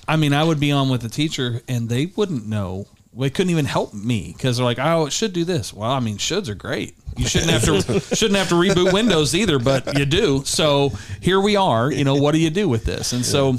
[0.07, 2.87] I mean, I would be on with the teacher and they wouldn't know.
[3.15, 5.99] They couldn't even help me because they're like, "Oh, it should do this." Well, I
[5.99, 6.95] mean, shoulds are great.
[7.17, 10.43] You shouldn't have to shouldn't have to reboot Windows either, but you do.
[10.45, 11.91] So here we are.
[11.91, 13.13] You know, what do you do with this?
[13.13, 13.55] And so,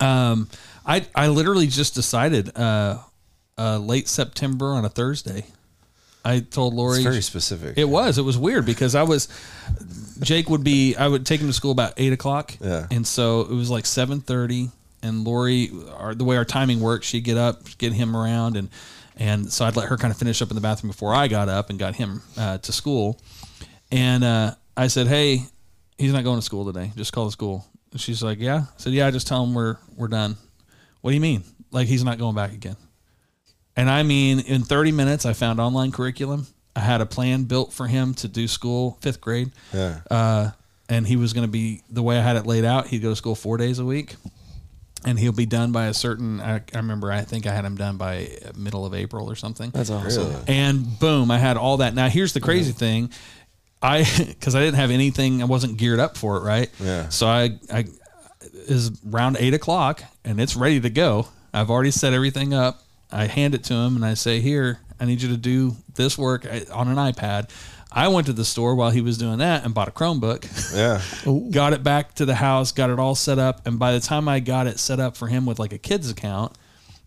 [0.00, 0.48] um,
[0.86, 2.98] I I literally just decided uh,
[3.58, 5.44] uh, late September on a Thursday.
[6.26, 7.76] I told Lori It's very specific.
[7.76, 8.16] it was.
[8.16, 9.28] It was weird because I was
[10.20, 12.56] Jake would be I would take him to school about eight o'clock.
[12.60, 12.86] Yeah.
[12.90, 14.70] And so it was like seven thirty
[15.02, 18.70] and Lori our, the way our timing worked, she'd get up, get him around and
[19.16, 21.48] and so I'd let her kind of finish up in the bathroom before I got
[21.48, 23.20] up and got him uh, to school.
[23.92, 25.44] And uh, I said, Hey,
[25.98, 26.90] he's not going to school today.
[26.96, 27.64] Just call the school.
[27.92, 28.62] And she's like, Yeah.
[28.62, 30.36] I said, Yeah, just tell him we're we're done.
[31.04, 31.44] What do you mean?
[31.70, 32.78] Like he's not going back again.
[33.76, 36.46] And I mean, in 30 minutes, I found online curriculum.
[36.74, 39.52] I had a plan built for him to do school, fifth grade.
[39.74, 40.00] Yeah.
[40.10, 40.52] Uh,
[40.88, 42.86] and he was going to be the way I had it laid out.
[42.86, 44.16] He'd go to school four days a week,
[45.04, 46.40] and he'll be done by a certain.
[46.40, 49.72] I, I remember, I think I had him done by middle of April or something.
[49.72, 50.28] That's awesome.
[50.28, 50.42] Really?
[50.48, 51.94] And boom, I had all that.
[51.94, 53.10] Now here's the crazy thing,
[53.82, 56.70] I because I didn't have anything, I wasn't geared up for it, right?
[56.80, 57.10] Yeah.
[57.10, 57.84] So I I
[58.64, 61.28] is around eight o'clock and it's ready to go.
[61.52, 62.82] I've already set everything up.
[63.12, 66.16] I hand it to him and I say, "Here." I need you to do this
[66.16, 67.50] work uh, on an iPad.
[67.92, 70.74] I went to the store while he was doing that and bought a Chromebook.
[70.74, 71.50] Yeah.
[71.50, 74.28] got it back to the house, got it all set up, and by the time
[74.28, 76.56] I got it set up for him with like a kid's account,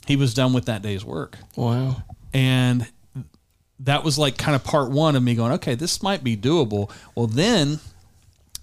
[0.05, 1.37] he was done with that day's work.
[1.55, 2.03] Wow.
[2.33, 2.87] And
[3.81, 6.89] that was like kind of part one of me going, okay, this might be doable.
[7.15, 7.79] Well, then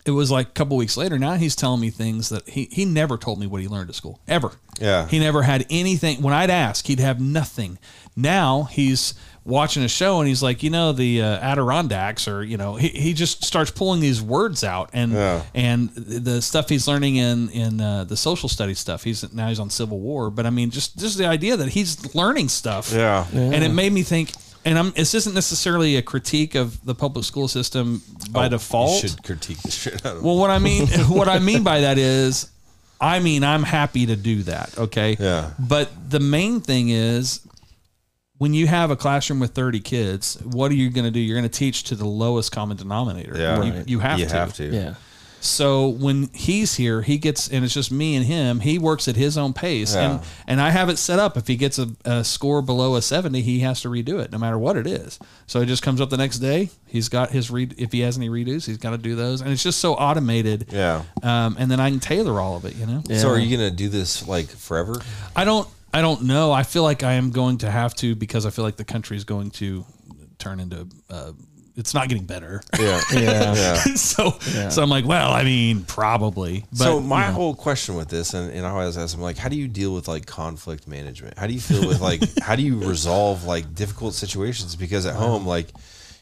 [0.05, 1.18] it was like a couple weeks later.
[1.18, 3.94] Now he's telling me things that he, he never told me what he learned at
[3.96, 4.52] school ever.
[4.80, 5.07] Yeah.
[5.09, 6.20] He never had anything.
[6.22, 7.78] When I'd ask, he'd have nothing.
[8.16, 9.14] Now he's
[9.46, 12.88] watching a show and he's like, you know, the uh, Adirondacks, or you know, he,
[12.88, 15.42] he just starts pulling these words out and Yeah.
[15.55, 19.05] and the stuff he's learning in in uh, the social studies stuff.
[19.05, 22.14] He's now he's on Civil War, but I mean, just just the idea that he's
[22.14, 22.92] learning stuff.
[22.92, 23.26] Yeah.
[23.32, 24.32] And it made me think.
[24.67, 29.03] And I'm, this isn't necessarily a critique of the public school system by Oh, default.
[29.03, 31.83] You should critique the shit out of Well, what I mean, what I mean by
[31.83, 32.51] that is,
[33.01, 34.79] I mean, I'm happy to do that.
[34.79, 35.17] Okay.
[35.21, 35.51] Yeah.
[35.59, 37.41] But the main thing is,
[38.39, 41.21] when you have a classroom with 30 kids, what are you going to do?
[41.21, 43.37] You're going to teach to the lowest common denominator.
[43.39, 43.62] Yeah.
[43.62, 43.89] You, Right.
[43.89, 44.35] you have you to.
[44.35, 44.65] have to.
[44.65, 44.95] Yeah.
[45.45, 48.61] So when he's here, he gets, and it's just me and him.
[48.61, 50.12] He works at his own pace, Yeah.
[50.12, 51.36] and and I have it set up.
[51.36, 54.38] If he gets a, a score below a seventy, he has to redo it, no
[54.38, 55.18] matter what it is.
[55.47, 56.70] So it just comes up the next day.
[56.86, 57.74] He's got his read.
[57.76, 60.68] If he has any redos, he's got to do those, and it's just so automated.
[60.72, 61.03] Yeah.
[61.22, 62.74] Um, and then I can tailor all of it.
[62.76, 63.03] You know.
[63.14, 64.95] So are you gonna do this like forever?
[65.36, 65.68] I don't.
[65.92, 66.51] I don't know.
[66.53, 69.16] I feel like I am going to have to because I feel like the country
[69.16, 69.84] is going to
[70.38, 70.88] turn into.
[71.11, 71.32] Uh,
[71.77, 72.62] it's not getting better.
[72.79, 73.01] Yeah.
[73.12, 73.55] Yeah.
[73.55, 73.75] yeah.
[73.95, 74.31] so
[74.70, 76.64] so I'm like, well, I mean, probably.
[76.70, 77.35] But, so my you know.
[77.35, 79.95] whole question with this, and, and I always ask them, like, how do you deal
[79.95, 81.39] with like conflict management?
[81.39, 84.77] How do you feel with like, how do you resolve like difficult situations?
[84.77, 85.27] Because at uh-huh.
[85.27, 85.68] home, like,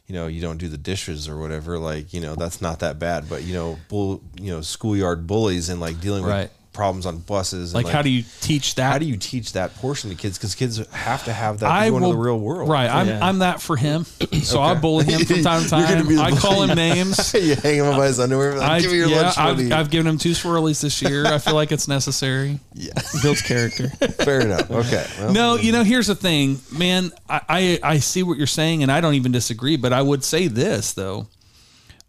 [0.07, 1.79] you know, you don't do the dishes or whatever.
[1.79, 3.29] Like, you know, that's not that bad.
[3.29, 6.43] But you know, bull, you know, schoolyard bullies and like dealing Right.
[6.43, 7.75] with problems on buses.
[7.75, 8.93] And, like, how do you teach that?
[8.93, 10.39] how do you teach that portion to kids?
[10.39, 12.69] Because kids have to have that to I go into will, the real world.
[12.69, 12.89] Right.
[12.89, 13.27] I'm, Yeah.
[13.27, 14.07] I'm that for him.
[14.43, 16.07] So I bully him from time to time.
[16.09, 17.33] be the I call him names.
[17.35, 18.57] you hang him up by his underwear.
[18.57, 21.27] Like, I, Give me your yeah, lunch I've, I've given him two swirlies this year.
[21.27, 22.59] I feel like it's necessary.
[22.75, 22.93] yeah,
[23.23, 23.89] Builds character.
[24.25, 24.71] fair enough.
[24.71, 25.07] Okay.
[25.19, 27.13] Well, No, you know, here's the thing, man.
[27.29, 29.77] I, I I see what you're saying, and I don't even disagree.
[29.77, 31.27] But I would say this though.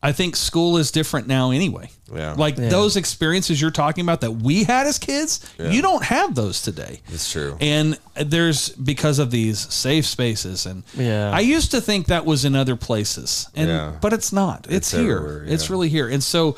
[0.05, 1.89] I think school is different now anyway.
[2.13, 2.33] Yeah.
[2.37, 2.67] Like Yeah.
[2.67, 5.71] those experiences you're talking about that we had as kids, Yeah.
[5.71, 6.99] you don't have those today.
[7.11, 7.55] It's true.
[7.61, 11.31] And there's because of these safe spaces and Yeah.
[11.31, 13.47] I used to think that was in other places.
[13.55, 13.93] And Yeah.
[14.01, 14.65] but it's not.
[14.67, 15.17] It's, It's here.
[15.17, 16.09] everywhere, It's really here.
[16.09, 16.57] And so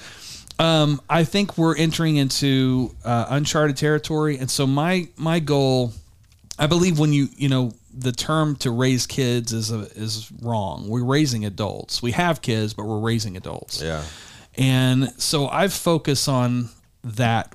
[0.58, 4.38] um, I think we're entering into uh, uncharted territory.
[4.39, 5.93] And so my my goal
[6.58, 10.88] I believe when you you know the term to raise kids is a, is wrong.
[10.89, 12.02] We're raising adults.
[12.02, 13.82] We have kids, but we're raising adults.
[13.82, 14.04] yeah.
[14.58, 16.70] And so I focus on
[17.04, 17.54] that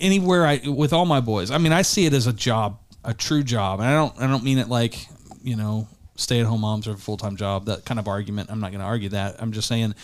[0.00, 1.50] anywhere I with all my boys.
[1.50, 3.80] I mean, I see it as a job, a true job.
[3.80, 5.08] And I don't I don't mean it like,
[5.42, 8.50] you know, stay at home moms are a full time job, that kind of argument.
[8.50, 9.36] I'm not gonna argue that.
[9.40, 9.94] I'm just saying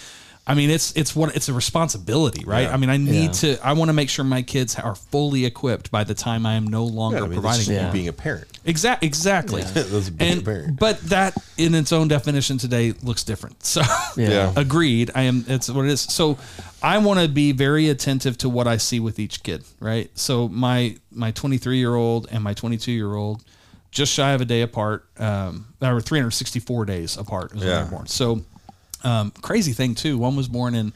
[0.44, 2.62] I mean, it's it's what it's a responsibility, right?
[2.62, 2.72] Yeah.
[2.74, 3.56] I mean, I need Yeah.
[3.56, 3.58] to.
[3.66, 6.66] I want to make sure my kids are fully equipped by the time I am
[6.66, 7.90] no longer Yeah, I mean, providing that's Yeah.
[7.92, 8.48] being a parent.
[8.64, 9.62] Exact, exactly.
[9.74, 10.78] That's being a and parent.
[10.80, 13.56] but that in its own definition today looks different.
[13.64, 13.82] So
[14.16, 14.52] Yeah.
[14.56, 15.10] agreed.
[15.14, 15.44] I am.
[15.48, 16.00] It's what it is.
[16.00, 16.38] So
[16.82, 19.62] I want to be very attentive to what I see with each kid.
[19.78, 20.10] Right.
[20.16, 23.44] So my my 23 year old and my 22 year old,
[23.92, 25.04] just shy of a day apart.
[25.18, 27.74] Um, or 364 days apart is when Yeah.
[27.82, 28.06] they're born.
[28.08, 28.42] So
[29.04, 30.18] um, crazy thing too.
[30.18, 30.92] One was born in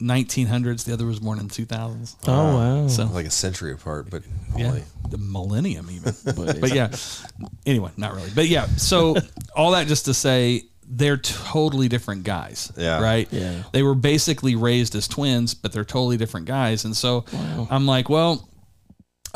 [0.00, 0.84] 1900s.
[0.84, 2.16] The other was born in 2000s.
[2.26, 2.88] Oh wow.
[2.88, 4.22] So Like a century apart, but
[4.56, 4.84] yeah, holy.
[5.10, 6.14] the millennium even.
[6.24, 6.94] But- but yeah,
[7.64, 8.30] anyway, not really.
[8.34, 9.16] But yeah, so
[9.56, 12.72] all that just to say they're totally different guys.
[12.76, 13.00] Yeah.
[13.02, 13.26] Right.
[13.32, 13.62] Yeah.
[13.72, 16.84] They were basically raised as twins, but they're totally different guys.
[16.84, 17.24] And so
[17.70, 18.48] I'm like, well,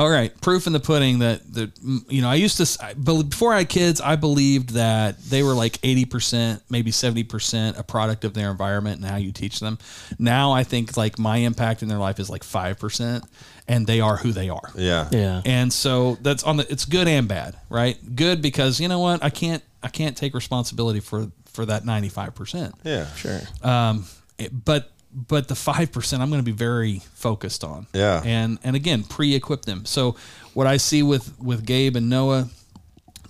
[0.00, 2.78] all right, proof in the pudding that that mm, you know I used to s-
[2.80, 7.22] I- before I had kids I believed that they were like eighty percent maybe seventy
[7.24, 9.78] percent a product of their environment and how you teach them.
[10.18, 13.24] Now I think like my impact in their life is like five percent,
[13.68, 14.70] and they are who they are.
[14.74, 15.08] Yeah.
[15.12, 15.42] yeah.
[15.44, 17.98] And so that's on the it's good and bad, right?
[18.16, 19.22] Good because you know what?
[19.22, 22.72] I can't I can't take responsibility for for that 95%.
[22.84, 23.06] Yeah.
[23.14, 23.40] Sure.
[23.62, 24.06] Um
[24.38, 27.86] it- but but the 5% I'm going to be very focused on.
[27.92, 28.22] Yeah.
[28.24, 29.84] And and again, pre-equip them.
[29.84, 30.16] So
[30.54, 32.48] what I see with with Gabe and Noah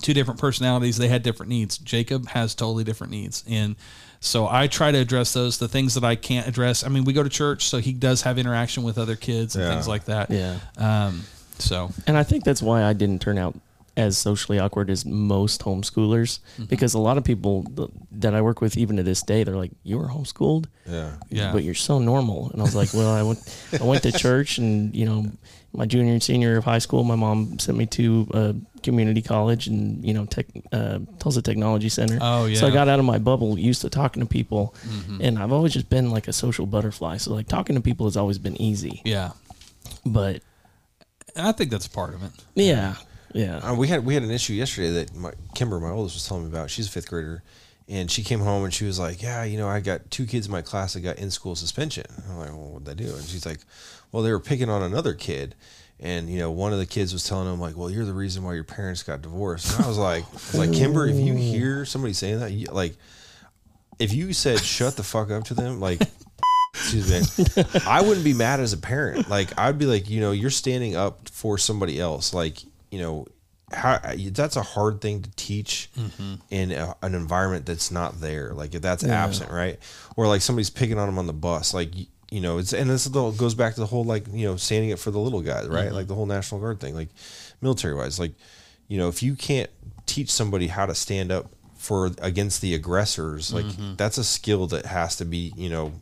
[0.03, 1.77] two different personalities, they had different needs.
[1.79, 3.45] Jacob has totally different needs.
[3.49, 3.77] And
[4.21, 6.85] so I try to address those the things that I can't address.
[6.85, 9.65] I mean, we go to church, so he does have interaction with other kids and
[9.65, 9.71] Yeah.
[9.73, 10.31] things like that.
[10.31, 10.59] Yeah.
[10.77, 11.25] Um
[11.59, 13.55] so And I think that's why I didn't turn out
[13.97, 16.65] as socially awkward as most homeschoolers Mm-hmm.
[16.65, 17.65] because a lot of people
[18.13, 21.13] that I work with even to this day they're like you were homeschooled Yeah.
[21.29, 21.53] Yeah.
[21.53, 23.41] but you're so normal and I was like well I went
[23.81, 25.27] I went to church and you know
[25.73, 29.67] my junior and senior of high school my mom sent me to a community college
[29.67, 32.69] and you know tech uh, Tulsa Technology Center Oh, yeah so I.
[32.71, 32.75] Mm-hmm.
[32.79, 34.75] got out of my bubble used to talking to people
[35.21, 38.17] and I've always just been like a social butterfly so like talking to people has
[38.17, 39.31] always been easy Yeah.
[40.07, 40.43] but
[41.37, 42.31] And I think that's part of it.
[42.55, 42.95] yeah
[43.33, 46.27] yeah Uh, we had we had an issue yesterday that my, Kimber, my oldest, was
[46.27, 46.71] telling me about.
[46.71, 47.43] She's a fifth grader,
[47.89, 50.47] and she came home and she was like, "Yeah, you know, I got two kids
[50.47, 53.25] in my class that got in school suspension." I'm like, "Well, what'd they do?" And
[53.25, 53.61] she's like,
[54.13, 55.55] "Well, they were picking on another kid."
[56.03, 58.43] And you know, one of the kids was telling him like, "Well, you're the reason
[58.43, 61.35] why your parents got divorced." And I was like, "I was like, Kimber, if you
[61.35, 62.97] hear somebody saying that, you, like,
[63.99, 66.01] if you said shut the fuck up to them, like,
[66.75, 69.29] excuse me, I wouldn't be mad as a parent.
[69.29, 72.33] Like, I'd be like, you know, you're standing up for somebody else.
[72.33, 72.59] Like,
[72.91, 73.27] you know,
[73.73, 74.01] how
[74.33, 76.35] that's a hard thing to teach mm-hmm.
[76.51, 78.53] in a, an environment that's not there.
[78.53, 79.79] Like, if that's absent, right?
[80.17, 81.91] Or like somebody's picking on them on the bus, like.
[82.33, 84.55] You know, it's and this is the- goes back to the whole like you know
[84.55, 85.87] standing up for the little guys, right?
[85.87, 85.97] Mm-hmm.
[85.97, 87.09] Like the whole National Guard thing, like
[87.61, 88.35] military wise, like
[88.87, 89.69] you know if you can't
[90.07, 93.97] teach somebody how to stand up for against the aggressors, like mm-hmm.
[93.97, 95.93] that's a skill that has to be you know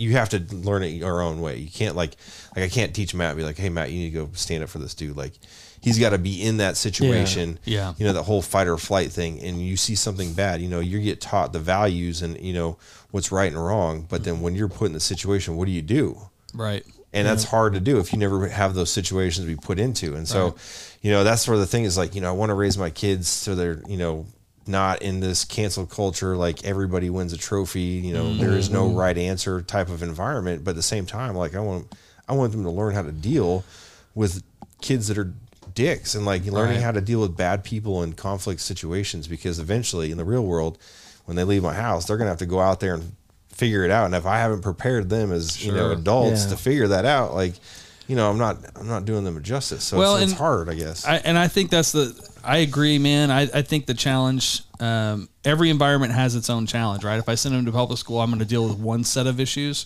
[0.00, 1.56] you have to learn it your own way.
[1.58, 2.16] You can't like
[2.56, 4.70] like I can't teach Matt be like, hey Matt, you need to go stand up
[4.70, 5.16] for this dude.
[5.16, 5.32] Like
[5.80, 7.58] he's got to be in that situation.
[7.64, 7.94] Yeah.
[7.98, 10.60] You know that whole fight or flight thing, and you see something bad.
[10.60, 12.78] You know you get taught the values and you know
[13.10, 14.06] what's right and wrong.
[14.08, 16.16] But then when you're put in the situation, what do you do?
[16.54, 16.84] Right.
[17.12, 20.14] and that's hard to do if you never have those situations to be put into
[20.14, 20.54] and so
[21.02, 22.76] you know that's sort of the thing is like you know i want to raise
[22.78, 24.26] my kids so they're you know
[24.66, 28.40] not in this cancel culture like everybody wins a trophy you know mm-hmm.
[28.40, 28.98] there is no mm-hmm.
[28.98, 31.92] right answer type of environment but at the same time like i want
[32.28, 33.64] i want them to learn how to deal
[34.14, 34.42] with
[34.80, 35.32] kids that are
[35.74, 36.84] dicks and like learning Right.
[36.84, 40.78] how to deal with bad people in conflict situations because eventually in the real world
[41.24, 43.12] when they leave my house they're gonna have to go out there and
[43.48, 46.50] figure it out and if i haven't prepared them as you know adults Yeah.
[46.50, 47.54] to figure that out like
[48.08, 50.68] you know i'm not i'm not doing them a justice so Well, it's, it's hard
[50.68, 52.29] i guess I, and I think that's the.
[52.44, 53.30] I agree, man.
[53.30, 54.62] I, I think the challenge.
[54.78, 57.18] Um, every environment has its own challenge, right?
[57.18, 59.38] If I send them to public school, I'm going to deal with one set of
[59.38, 59.84] issues.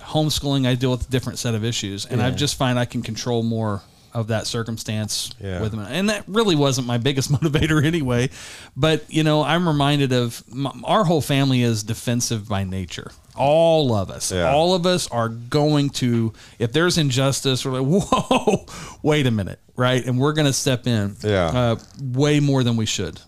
[0.00, 3.02] Homeschooling, I deal with a different set of issues, and I just find I can
[3.02, 3.82] control more
[4.14, 5.60] of that circumstance Yeah.
[5.60, 5.80] with him.
[5.80, 8.30] And that really wasn't my biggest motivator anyway.
[8.76, 13.10] But you know, I'm reminded of m our whole family is defensive by nature.
[13.36, 14.52] All of us, Yeah.
[14.52, 16.32] all of us are going to.
[16.60, 18.66] If there's injustice, we're like, whoa,
[19.02, 20.04] wait a minute, right?
[20.06, 21.46] And we're going to step in, Yeah.
[21.46, 23.20] uh, way more than we should.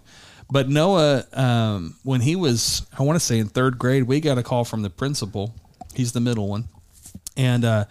[0.49, 4.39] But Noah, um, when he was, I want to say in third grade, we got
[4.39, 5.57] a call from the principal.
[5.93, 6.68] He's the middle one,
[7.37, 7.84] and uh,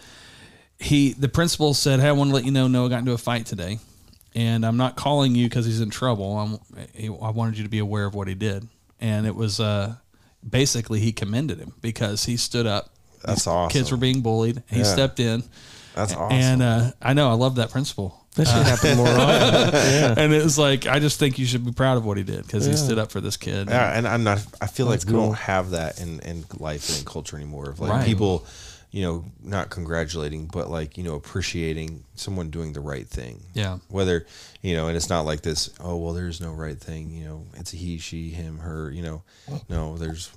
[0.86, 3.17] he, the principal said, "Hey, I want to let you know Noah got into a
[3.17, 3.79] fight today,
[4.33, 6.38] and I'm not calling you because he's in trouble.
[6.38, 6.59] I'm,
[7.21, 8.67] I wanted you to be aware of what he did."
[9.01, 9.95] And it was uh,
[10.47, 12.89] basically he commended him because he stood up.
[13.23, 13.73] That's These awesome.
[13.73, 14.63] Kids were being bullied.
[14.69, 14.83] He Yeah.
[14.83, 15.43] stepped in.
[15.95, 18.23] that's awesome And uh, I know I love that principal.
[18.36, 21.65] that should happen more often yeah And it was like I just think you should
[21.65, 23.69] be proud of what he did because he stood up for this kid.
[23.69, 24.45] Yeah, and I'm not.
[24.61, 25.25] I feel like That's we cool.
[25.27, 27.69] don't have that in in life and in culture anymore.
[27.69, 28.05] Of like Right.
[28.05, 28.45] people,
[28.96, 33.43] you know, not congratulating, but like you know, appreciating someone doing the right thing.
[33.54, 33.80] Yeah.
[33.89, 34.26] Whether
[34.62, 35.70] you know, and it's not like this.
[35.82, 37.10] Oh well, there's no right thing.
[37.12, 38.89] You know, it's a he, she, him, her.
[38.89, 39.24] You know,
[39.68, 40.32] no, there's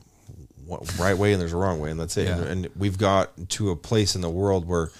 [0.66, 2.26] one right way and there's a wrong way, and that's it.
[2.26, 2.38] Yeah.
[2.38, 4.90] And, and we've got to a place in the world where.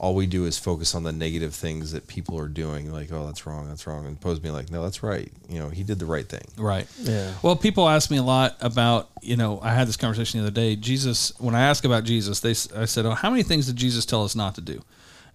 [0.00, 3.26] All we do is focus on the negative things that people are doing, like, oh,
[3.26, 5.28] that's wrong, that's wrong, and opposed to being like, no, that's right.
[5.48, 6.44] You know, he did the right thing.
[6.56, 6.86] Right.
[7.00, 7.32] Yeah.
[7.42, 10.54] Well, people ask me a lot about, you know, I had this conversation the other
[10.54, 10.76] day.
[10.76, 13.74] Jesus, when I ask about Jesus, they, s- I said, oh, how many things did
[13.74, 14.80] Jesus tell us not to do?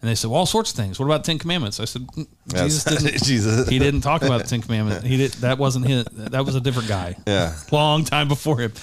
[0.01, 0.99] And they said, well, all sorts of things.
[0.99, 1.79] What about Ten Commandments?
[1.79, 3.23] I said, "Mm, Jesus That's- didn't.
[3.23, 3.69] Jesus.
[3.69, 5.05] He didn't talk about the Ten Commandments.
[5.05, 5.31] He did.
[5.35, 6.03] That wasn't his.
[6.11, 7.15] That was a different guy.
[7.25, 7.55] Yeah.
[7.71, 8.73] Long time before him.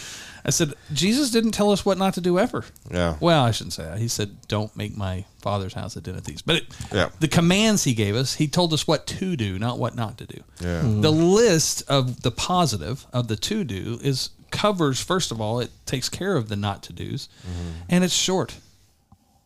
[0.44, 2.64] I said, Jesus didn't tell us what not to do ever.
[2.90, 3.16] Yeah.
[3.20, 3.98] Well, I shouldn't say that.
[3.98, 7.10] He said, "Don't make my father's house a den of thieves." But it, Yeah.
[7.20, 10.26] the commands he gave us, he told us what to do, not what not to
[10.26, 10.42] do.
[10.60, 10.80] Yeah.
[10.82, 15.70] The list of the positive of the to do is covers first of all, it
[15.86, 17.70] takes care of the not to dos, Mm-hmm.
[17.90, 18.54] and it's short.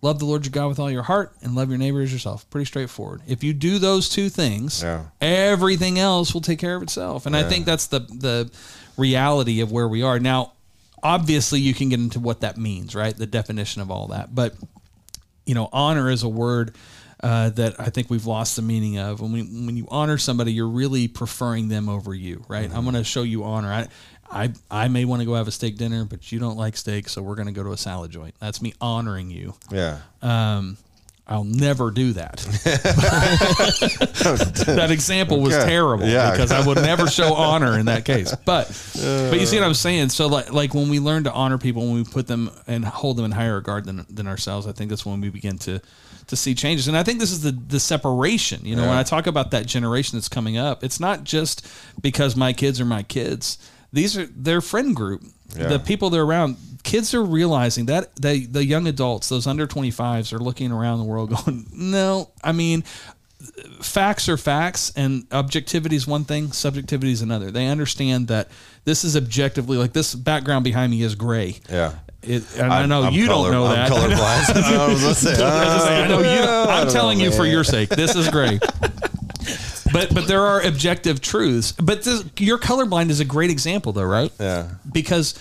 [0.00, 2.48] Love the Lord your God with all your heart and love your neighbor as yourself.
[2.50, 3.22] Pretty straightforward.
[3.26, 5.04] If you do those two things, Yeah.
[5.20, 7.24] everything else will take care of itself.
[7.26, 8.50] And I think that's the the
[8.96, 10.18] reality of where we are.
[10.20, 10.52] Now,
[11.04, 13.16] obviously you can get into what that means, right?
[13.16, 14.34] The definition of all that.
[14.34, 14.54] But
[15.46, 16.74] you know, honor is a word
[17.22, 19.20] uh, that I think we've lost the meaning of.
[19.20, 22.70] When we, when you honor somebody, you're really preferring them over you, right?
[22.74, 23.72] I'm going to show you honor.
[23.72, 23.88] I,
[24.30, 27.08] I, I may want to go have a steak dinner, but you don't like steak,
[27.08, 28.34] so we're going to go to a salad joint.
[28.40, 29.54] That's me honoring you.
[29.70, 30.00] Yeah.
[30.22, 30.76] Um,
[31.26, 32.36] I'll never do that.
[34.66, 35.66] that example was Okay.
[35.66, 36.30] terrible Yeah.
[36.32, 38.34] because I would never show honor in that case.
[38.44, 40.10] But but you see what I'm saying?
[40.10, 43.16] So like like when we learn to honor people, when we put them and hold
[43.16, 45.80] them in higher regard than than ourselves, I think that's when we begin to
[46.26, 46.88] to see changes.
[46.88, 48.64] And I think this is the the separation.
[48.64, 51.66] You know, when I talk about that generation that's coming up, it's not just
[52.00, 53.58] because my kids are my kids.
[53.92, 55.22] These are their friend group.
[55.56, 55.68] Yeah.
[55.68, 60.32] The people they're around, kids are realizing that they, the young adults, those under 25s,
[60.32, 62.84] are looking around the world going, no, I mean,
[63.80, 67.50] facts are facts and objectivity is one thing, subjectivity is another.
[67.50, 68.48] They understand that
[68.84, 71.56] this is objectively, like this background behind me is gray.
[71.68, 71.94] Yeah.
[72.22, 73.90] It, and i know I'm you color- don't know I'm that.
[73.90, 74.56] colorblind.
[74.78, 76.70] I was gonna say, I was gonna say, I know you.
[76.70, 78.58] I'm don't telling know, you for your sake, this is gray.
[79.92, 81.72] But but there are objective truths.
[81.72, 84.32] But this, your colorblind is a great example, though, right?
[84.40, 85.38] Yeah, Because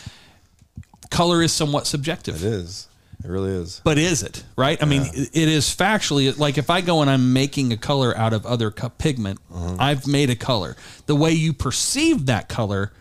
[1.14, 2.36] color is somewhat subjective.
[2.36, 2.88] it is.
[3.24, 3.80] It really is.
[3.86, 4.82] But is it right?
[4.84, 8.12] I mean, it it is factually like if I go and I'm making a color
[8.18, 9.80] out of other pigment, Mm-hmm.
[9.80, 10.76] I've made a color.
[11.06, 12.92] The way you perceive that color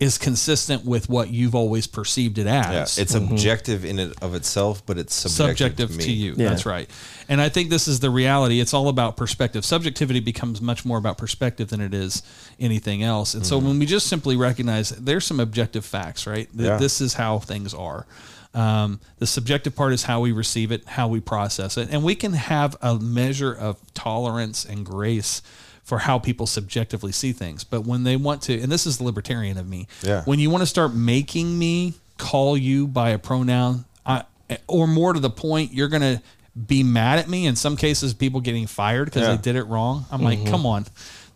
[0.00, 2.66] is consistent with what you've always perceived it as.
[2.72, 2.98] Yeah, as.
[2.98, 6.34] it's objective in it of itself, but it's subjective, subjective to, to, you.
[6.36, 6.50] Yeah.
[6.50, 6.88] That's right.
[7.28, 8.60] And I think this is the reality.
[8.60, 9.64] It's all about perspective.
[9.64, 12.22] Subjectivity becomes much more about perspective than it is
[12.60, 13.34] anything else.
[13.34, 13.48] And Mm-hmm.
[13.48, 16.48] so when we just simply recognize there's some objective facts, right?
[16.56, 16.76] Th- Yeah.
[16.76, 18.06] This is how things are.
[18.54, 22.14] Um, the subjective part is how we receive it, how we process it, and we
[22.14, 25.42] can have a measure of tolerance and grace
[25.88, 27.64] for how people subjectively see things.
[27.64, 30.22] But when they want to, and this is the libertarian of me, Yeah.
[30.24, 34.24] when you want to start making me call you by a pronoun, I,
[34.66, 36.20] or more to the point, you're going to
[36.66, 37.46] be mad at me.
[37.46, 39.36] In some cases, people getting fired because Yeah.
[39.36, 40.04] they did it wrong.
[40.10, 40.50] I'm like, mm-hmm.
[40.50, 40.84] come on,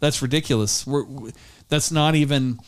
[0.01, 0.87] that's ridiculous.
[0.87, 1.33] We're, we-
[1.71, 2.61] that's not even.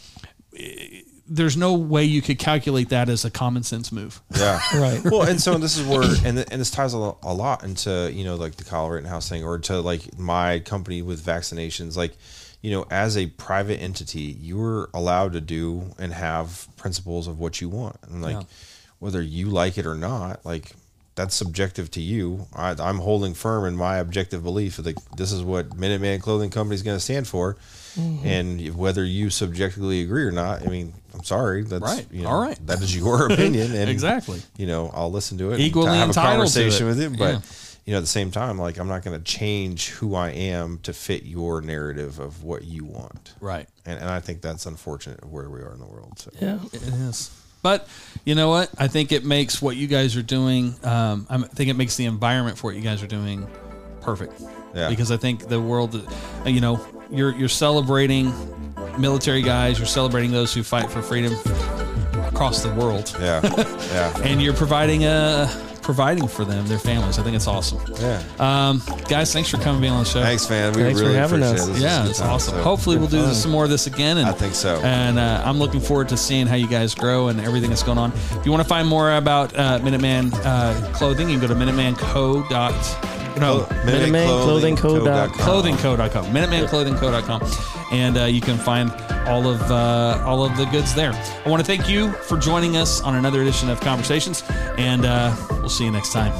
[1.27, 4.21] There's no way you could calculate that as a common sense move.
[4.37, 4.61] Yeah.
[4.75, 5.03] Right.
[5.05, 8.11] Well, and so this is where, and, and this ties a lot, a lot into,
[8.13, 11.97] you know, like the Kyle Rittenhouse thing or to like my company with vaccinations.
[11.97, 12.13] Like,
[12.61, 17.61] you know, as a private entity, you're allowed to do and have principles of what
[17.61, 17.97] you want.
[18.09, 18.43] And like, Yeah.
[18.99, 20.73] whether you like it or not, like,
[21.15, 22.47] that's subjective to you.
[22.55, 26.75] I, I'm holding firm in my objective belief that this is what Minuteman Clothing Company
[26.75, 27.57] is going to stand for.
[27.97, 28.27] Mm-hmm.
[28.27, 31.63] And whether you subjectively agree or not, I mean, I'm sorry.
[31.63, 32.07] That's Right.
[32.11, 32.59] You know, All right.
[32.67, 33.73] That is your opinion.
[33.77, 34.43] And Exactly.
[34.57, 36.89] you know, I'll listen to it, Equally and have a conversation it.
[36.89, 37.17] with it.
[37.17, 37.41] But Yeah.
[37.85, 40.79] you know, at the same time, like I'm not going to change who I am
[40.83, 43.35] to fit your narrative of what you want.
[43.41, 43.69] Right.
[43.87, 46.19] And, and I think that's unfortunate where we are in the world.
[46.19, 46.59] So Yeah.
[46.73, 47.31] It is.
[47.65, 47.89] But
[48.27, 48.69] you know what?
[48.77, 50.75] I think it makes what you guys are doing.
[50.85, 53.49] Um, I think it makes the environment for what you guys are doing
[54.03, 54.39] perfect.
[54.75, 54.91] Yeah.
[54.91, 56.79] Because I think the world, uh, you know,
[57.11, 58.35] you're you're celebrating
[58.99, 59.79] military guys.
[59.79, 61.33] You're celebrating those who fight for freedom
[62.27, 63.41] across the world, yeah,
[63.93, 65.49] yeah, and you're providing a
[65.85, 67.19] providing for them, their families.
[67.19, 67.79] I think it's awesome.
[68.01, 68.23] yeah.
[68.41, 70.23] Um, guys, thanks for coming being on the show.
[70.23, 70.73] Thanks, man.
[70.73, 71.69] We Thanks for really having appreciate us.
[71.69, 71.73] it.
[71.75, 72.55] This Yeah, it's time, awesome.
[72.55, 73.35] so- Hopefully, we'll do fun.
[73.35, 74.19] some more of this again.
[74.19, 74.81] And, I think so.
[74.83, 77.99] And uh, I'm looking forward to seeing how you guys grow and everything that's going
[77.99, 78.13] on.
[78.13, 81.61] If you want to find more about uh, Minuteman uh, clothing, you can go to
[81.61, 82.49] MinutemanCo.
[83.37, 85.31] No, MinutemanClothingCo.com.
[85.31, 87.43] clothingco.com minutemanclothingco.com
[87.93, 88.91] and uh, you can find
[89.27, 91.13] all of uh, all of the goods there.
[91.45, 94.43] I want to thank you for joining us on another edition of conversations
[94.79, 96.33] and uh, we'll see you next time